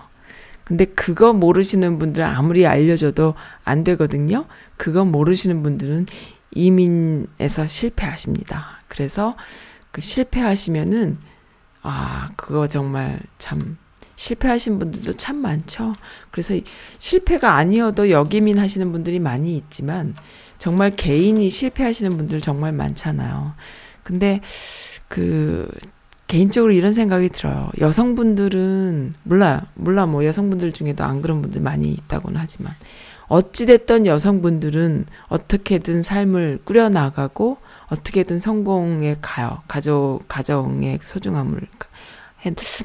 [0.64, 4.44] 근데 그거 모르시는 분들은 아무리 알려줘도 안 되거든요.
[4.76, 6.06] 그거 모르시는 분들은
[6.50, 8.80] 이민에서 실패하십니다.
[8.88, 9.36] 그래서
[9.90, 11.18] 그 실패하시면은
[11.82, 13.78] 아, 그거 정말 참
[14.16, 15.94] 실패하신 분들도 참 많죠.
[16.30, 16.54] 그래서
[16.98, 20.14] 실패가 아니어도 역이민 하시는 분들이 많이 있지만
[20.58, 23.54] 정말 개인이 실패하시는 분들 정말 많잖아요.
[24.02, 24.40] 근데
[25.06, 25.70] 그
[26.28, 27.70] 개인적으로 이런 생각이 들어요.
[27.80, 32.72] 여성분들은 몰라 몰라 뭐 여성분들 중에도 안 그런 분들 많이 있다고는 하지만
[33.28, 37.56] 어찌됐던 여성분들은 어떻게든 삶을 꾸려나가고
[37.88, 39.62] 어떻게든 성공에 가요.
[39.68, 41.60] 가족, 가정의 소중함을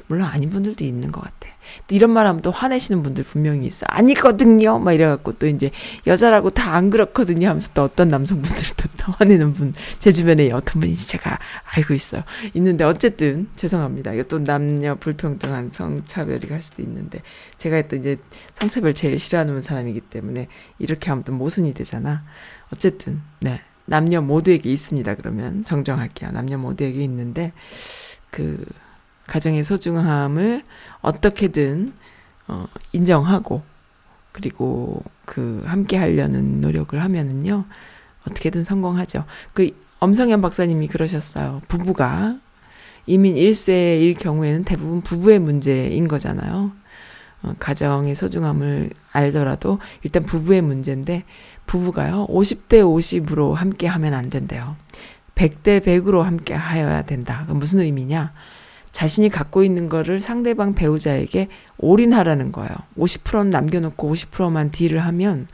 [0.08, 1.43] 물론 아닌 분들도 있는 것 같아.
[1.88, 3.86] 또 이런 말 하면 또 화내시는 분들 분명히 있어.
[3.90, 4.80] 아니거든요.
[4.80, 5.72] 막 이래갖고 또 이제
[6.06, 11.08] 여자라고 다 안 그렇거든요 하면서 또 어떤 남성분들도 또 화내는 분, 제 주변에 어떤 분인지
[11.08, 11.38] 제가
[11.76, 12.24] 알고 있어요.
[12.56, 14.12] 있는데 어쨌든 죄송합니다.
[14.24, 17.22] 또 남녀 불평등한 성차별이 갈 수도 있는데
[17.58, 18.18] 제가 또 이제
[18.56, 20.48] 성차별 제일 싫어하는 사람이기 때문에
[20.80, 22.24] 이렇게 하면 또 모순이 되잖아.
[22.74, 23.62] 어쨌든, 네.
[23.86, 25.16] 남녀 모두에게 있습니다.
[25.16, 26.32] 그러면 정정할게요.
[26.32, 27.52] 남녀 모두에게 있는데
[28.32, 28.66] 그
[29.34, 30.64] 가정의 소중함을
[31.02, 31.92] 어떻게든
[32.48, 33.64] 어, 인정하고
[34.32, 37.66] 그리고 그 함께 하려는 노력을 하면은요
[38.28, 39.26] 어떻게든 성공하죠.
[39.54, 41.64] 그 엄성현 박사님이 그러셨어요.
[41.68, 42.38] 부부가
[43.08, 46.72] 이민 1세일 경우에는 대부분 부부의 문제인 거잖아요.
[47.42, 51.24] 어, 가정의 소중함을 알더라도 일단 부부의 문제인데
[51.66, 54.76] 부부가요 50대 50으로 함께 하면 안 된대요.
[55.34, 57.48] 100대 100으로 함께 하여야 된다.
[57.50, 58.32] 무슨 의미냐?
[58.94, 62.72] 자신이 갖고 있는 거를 상대방 배우자에게 올인하라는 거예요.
[62.98, 65.48] 50%는 남겨놓고 50%만 딜을 하면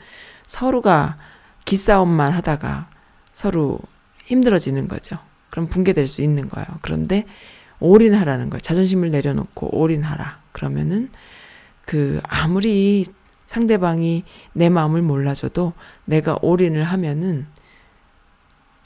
[0.46, 1.18] 서로가
[1.66, 2.90] 기싸움만 하다가
[3.32, 3.80] 서로
[4.26, 5.18] 힘들어지는 거죠.
[5.50, 6.68] 그럼 붕괴될 수 있는 거예요.
[6.82, 7.26] 그런데
[7.80, 8.60] 올인하라는 거예요.
[8.60, 10.40] 자존심을 내려놓고 올인하라.
[10.52, 11.10] 그러면은
[11.86, 13.06] 그 아무리
[13.46, 15.74] 상대방이 내 마음을 몰라줘도
[16.06, 17.48] 내가 올인을 하면은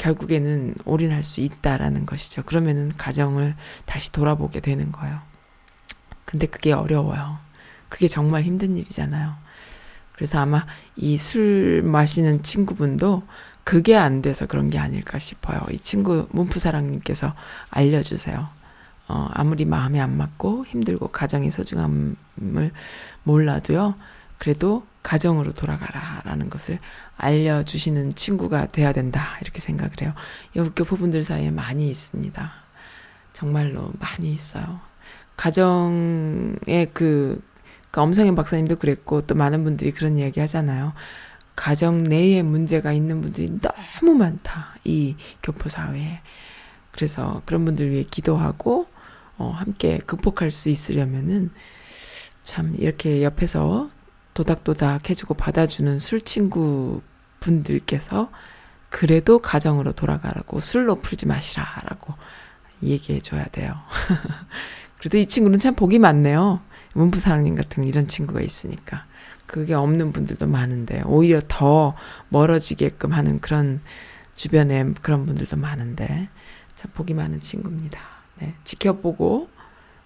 [0.04, 2.44] 결국에는 올인할 수 있다라는 것이죠.
[2.44, 5.20] 그러면은 가정을 다시 돌아보게 되는 거예요.
[6.26, 7.38] 근데 그게 어려워요.
[7.88, 9.34] 그게 정말 힘든 일이잖아요.
[10.14, 10.66] 그래서 아마
[10.98, 13.24] 이 술 마시는 친구분도
[13.64, 15.62] 그게 안 돼서 그런 게 아닐까 싶어요.
[15.72, 17.34] 이 친구 문프사랑님께서
[17.70, 18.50] 알려주세요.
[19.08, 22.72] 어, 아무리 마음에 안 맞고 힘들고 가정의 소중함을
[23.24, 23.96] 몰라도요.
[24.38, 26.80] 그래도 가정으로 돌아가라라는 것을
[27.18, 29.38] 알려주시는 친구가 돼야 된다.
[29.42, 30.14] 이렇게 생각을 해요.
[30.56, 32.54] 여교포분들 사이에 많이 있습니다.
[33.34, 34.80] 정말로 많이 있어요.
[35.36, 37.42] 가정의 그,
[37.92, 40.94] 그 엄성현 박사님도 그랬고 또 많은 분들이 그런 이야기 하잖아요.
[41.56, 44.76] 가정 내에 문제가 있는 분들이 너무 많다.
[44.84, 46.22] 이 교포 사회에.
[46.92, 48.88] 그래서 그런 분들 위해 기도하고
[49.38, 51.52] 어, 함께 극복할 수 있으려면은
[52.44, 53.90] 참 이렇게 옆에서
[54.34, 57.02] 도닥도닥 해주고 받아주는 술 친구
[57.40, 58.32] 분들께서
[58.90, 62.14] 그래도 가정으로 돌아가라고 술로 풀지 마시라라고
[62.84, 63.76] 얘기해 줘야 돼요.
[65.00, 66.62] 그래도 이 친구는 참 복이 많네요.
[66.94, 69.06] 문부사랑님 같은 이런 친구가 있으니까.
[69.46, 71.96] 그게 없는 분들도 많은데, 오히려 더
[72.30, 73.82] 멀어지게끔 하는 그런
[74.36, 76.30] 주변에 그런 분들도 많은데,
[76.76, 78.00] 참 복이 많은 친구입니다.
[78.40, 79.50] 네, 지켜보고,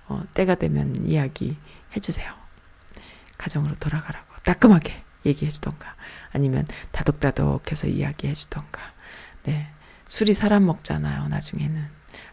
[0.08, 1.58] 어, 때가 되면 이야기
[1.96, 2.47] 해주세요.
[3.38, 4.26] 가정으로 돌아가라고.
[4.44, 5.96] 따끔하게 얘기해 주던가.
[6.32, 8.82] 아니면 다독다독해서 이야기해 주던가.
[9.44, 9.68] 네.
[10.08, 11.86] 술이 사람 먹잖아요, 나중에는.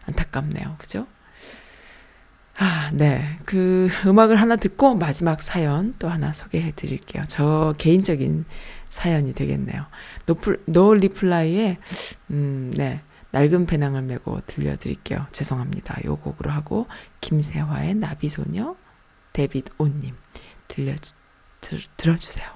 [0.07, 0.75] 안타깝네요.
[0.77, 1.07] 그죠?
[2.57, 3.37] 아, 네.
[3.45, 7.23] 그 음악을 하나 듣고 마지막 사연 또 하나 소개해 드릴게요.
[7.27, 8.45] 저 개인적인
[8.89, 9.85] 사연이 되겠네요.
[10.25, 11.77] 노플, No Reply의,
[12.31, 13.01] 음, 네.
[13.31, 15.27] 낡은 배낭을 메고 들려드릴게요.
[15.33, 15.97] 죄송합니다.
[16.05, 16.87] 요 곡으로 하고,
[17.19, 18.77] 김세화의 나비소녀,
[19.33, 20.15] 데빗 오님
[20.67, 20.95] 들려,
[21.61, 22.55] 들, 들어주세요.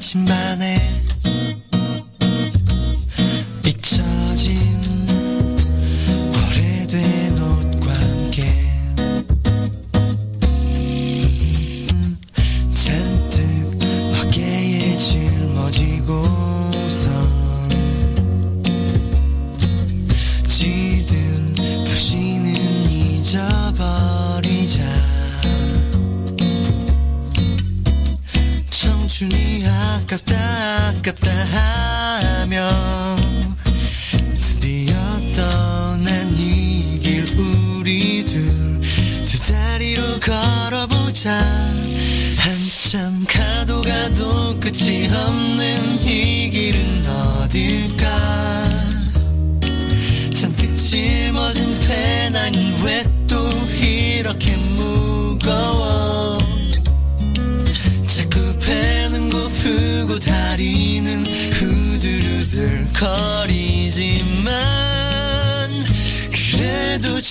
[0.00, 1.09] 나침반에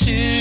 [0.09, 0.38] 그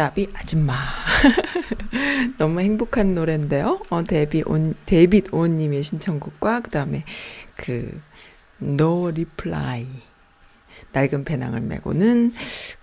[0.00, 0.78] 나비 아줌마.
[2.38, 3.82] 너무 행복한 노래인데요.
[3.90, 7.04] 어, 데비 온, 데빗 오님의 신청곡과 그 다음에
[7.54, 8.00] 그,
[8.62, 9.86] No Reply.
[10.92, 12.32] 낡은 배낭을 메고는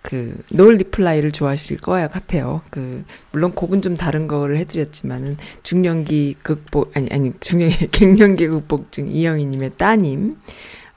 [0.03, 2.61] 그, No Reply를 좋아하실 거야 같아요.
[2.69, 9.71] 그, 물론 곡은 좀 다른 거를 해드렸지만은 중년기 극복, 아니, 아니, 중년기, 갱년기 극복증 이영희님의
[9.77, 10.37] 따님,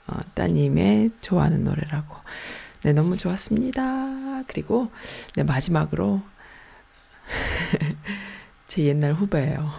[0.07, 2.15] 어, 따님의 좋아하는 노래라고.
[2.83, 4.45] 네, 너무 좋았습니다.
[4.47, 4.91] 그리고,
[5.37, 6.23] 네, 마지막으로,
[8.67, 9.71] 제 옛날 후배예요.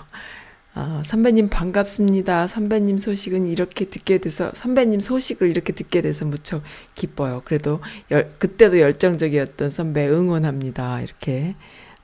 [0.74, 2.48] 아, 선배님 반갑습니다.
[2.48, 6.64] 선배님 소식은 이렇게 듣게 돼서 선배님 소식을 이렇게 듣게 돼서 무척
[6.96, 7.42] 기뻐요.
[7.44, 11.02] 그래도 열, 그때도 열정적이었던 선배 응원합니다.
[11.02, 11.56] 이렇게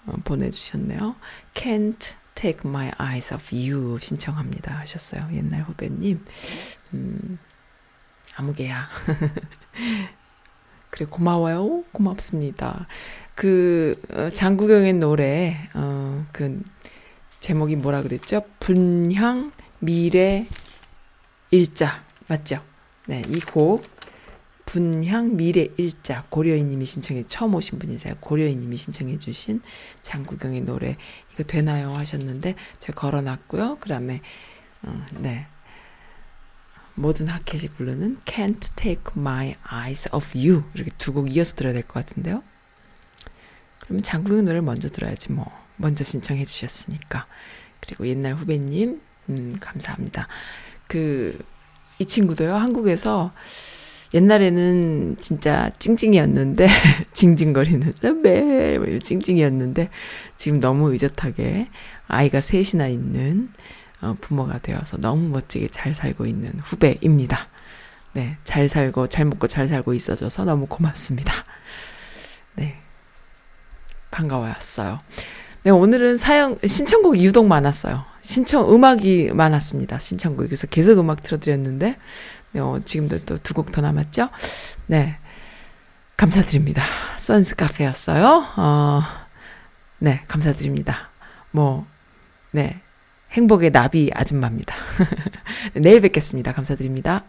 [0.06, 1.16] 어, 보내주셨네요.
[1.54, 5.28] Can't Take My Eyes Off You 신청합니다 하셨어요.
[5.34, 6.26] 옛날 후배님.
[6.94, 7.40] 음,
[8.36, 8.90] 아무개야.
[10.90, 11.84] 그래 고마워요.
[11.92, 12.88] 고맙습니다.
[13.36, 16.62] 그 어, 장구경의 노래 어, 그
[17.40, 18.42] 제목이 뭐라 그랬죠?
[18.60, 20.48] 분향 미래
[21.52, 22.62] 일자 맞죠?
[23.08, 23.86] 네, 이 곡
[24.66, 28.16] 분향 미래 일자 고려인님이 신청해 처음 오신 분이세요.
[28.20, 29.62] 고려인님이 신청해 주신
[30.02, 30.98] 장구경의 노래
[31.34, 33.78] 이거 되나요 하셨는데 제가 걸어놨고요.
[33.80, 34.20] 그 다음에
[34.84, 35.48] 어, 네
[36.98, 41.84] 모든 하켓이 부르는 Can't Take My Eyes Off You 이렇게 두 곡 이어서 들어야 될
[41.84, 42.44] 것 같은데요.
[43.80, 45.46] 그러면 장국의 노래를 먼저 들어야지 뭐
[45.78, 47.26] 먼저 신청해 주셨으니까
[47.82, 50.28] 그리고 옛날 후배님 음, 감사합니다.
[50.88, 51.38] 그
[52.00, 53.32] 이 친구도요 한국에서
[54.14, 56.68] 옛날에는 진짜 찡찡이었는데
[57.14, 59.90] 징징거리는 선배 뭐 찡찡이었는데
[60.38, 61.70] 지금 너무 의젓하게
[62.08, 63.87] 아이가 셋이나 있는 어,
[64.22, 67.48] 부모가 되어서 너무 멋지게 잘 살고 있는 후배입니다.
[68.14, 71.34] 네, 잘 살고 잘 먹고 잘 살고 있어줘서 너무 고맙습니다.
[72.56, 72.80] 네,
[74.12, 75.00] 반가웠어요.
[75.64, 78.06] 네, 오늘은 사연 신청곡이 유독 많았어요.
[78.22, 80.00] 신청 음악이 많았습니다.
[80.00, 81.98] 신청곡 그래서 계속 음악 틀어드렸는데
[82.54, 84.30] 네, 어, 지금도 또 두 곡 더 남았죠.
[84.88, 85.18] 네,
[86.16, 86.82] 감사드립니다.
[87.18, 88.46] 선스 카페였어요.
[88.58, 89.02] 어,
[90.00, 91.10] 네, 감사드립니다.
[91.52, 91.86] 뭐,
[92.52, 92.82] 네.
[93.32, 94.76] 행복의 나비 아줌마입니다.
[95.76, 96.54] 내일 뵙겠습니다.
[96.54, 97.24] 감사드립니다.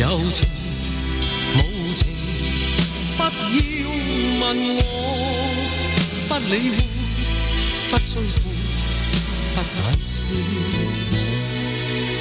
[0.00, 0.48] 有情
[1.56, 1.58] 无
[1.92, 2.06] 情，
[3.18, 3.28] 不要
[4.40, 4.42] 问
[4.76, 4.80] 我，
[6.26, 6.74] 不理会，
[7.90, 8.32] 不追悔，
[9.54, 9.68] 不解
[10.02, 10.08] 釋，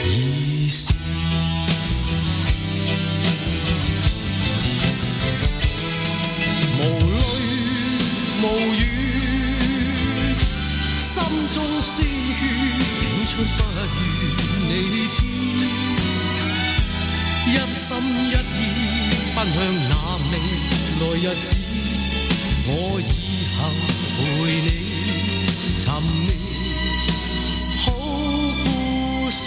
[0.10, 0.92] 意思。
[6.82, 7.16] 無淚
[8.42, 8.78] 無語。
[10.98, 11.08] 心
[11.54, 12.38] 中鮮血
[13.00, 13.32] 竟出
[17.70, 18.34] 心一意
[19.36, 19.58] 奔向
[19.90, 19.94] 那
[20.32, 20.34] 未
[21.00, 21.48] 来日子，
[22.66, 22.70] 我
[23.00, 23.04] 以
[23.56, 23.58] 后
[24.18, 24.20] 陪
[24.62, 24.68] 你
[25.78, 25.82] 寻
[26.26, 26.28] 觅
[27.78, 27.94] 好
[28.66, 28.68] 故
[29.30, 29.38] 事。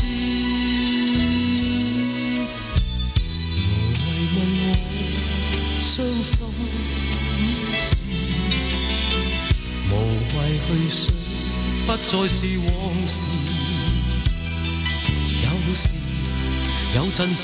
[3.57, 3.61] 无
[3.99, 4.01] 谓
[4.35, 4.71] 问我
[5.83, 6.33] 伤心
[7.81, 7.85] 事，
[9.91, 9.93] 无
[10.39, 10.39] 谓
[10.69, 11.03] 去想。
[11.85, 12.71] 不再是往
[13.07, 13.27] 事，
[15.43, 15.81] 有时
[16.95, 17.41] 有阵时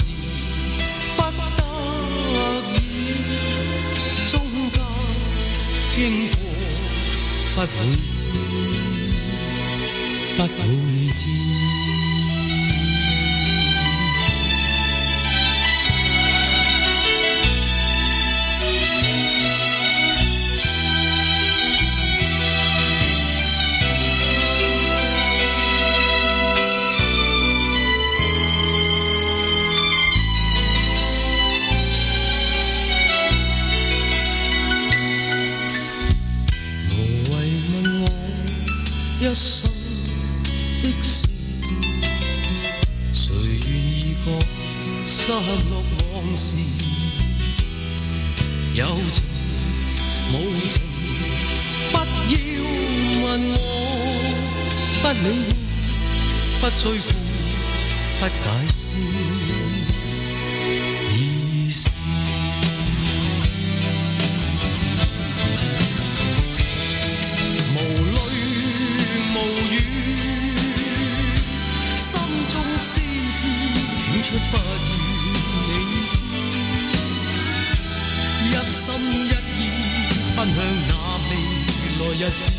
[82.20, 82.50] 日子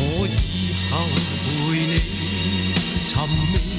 [0.00, 1.06] 我以后
[1.46, 1.94] 陪你
[3.06, 3.14] 寻
[3.52, 3.69] 觅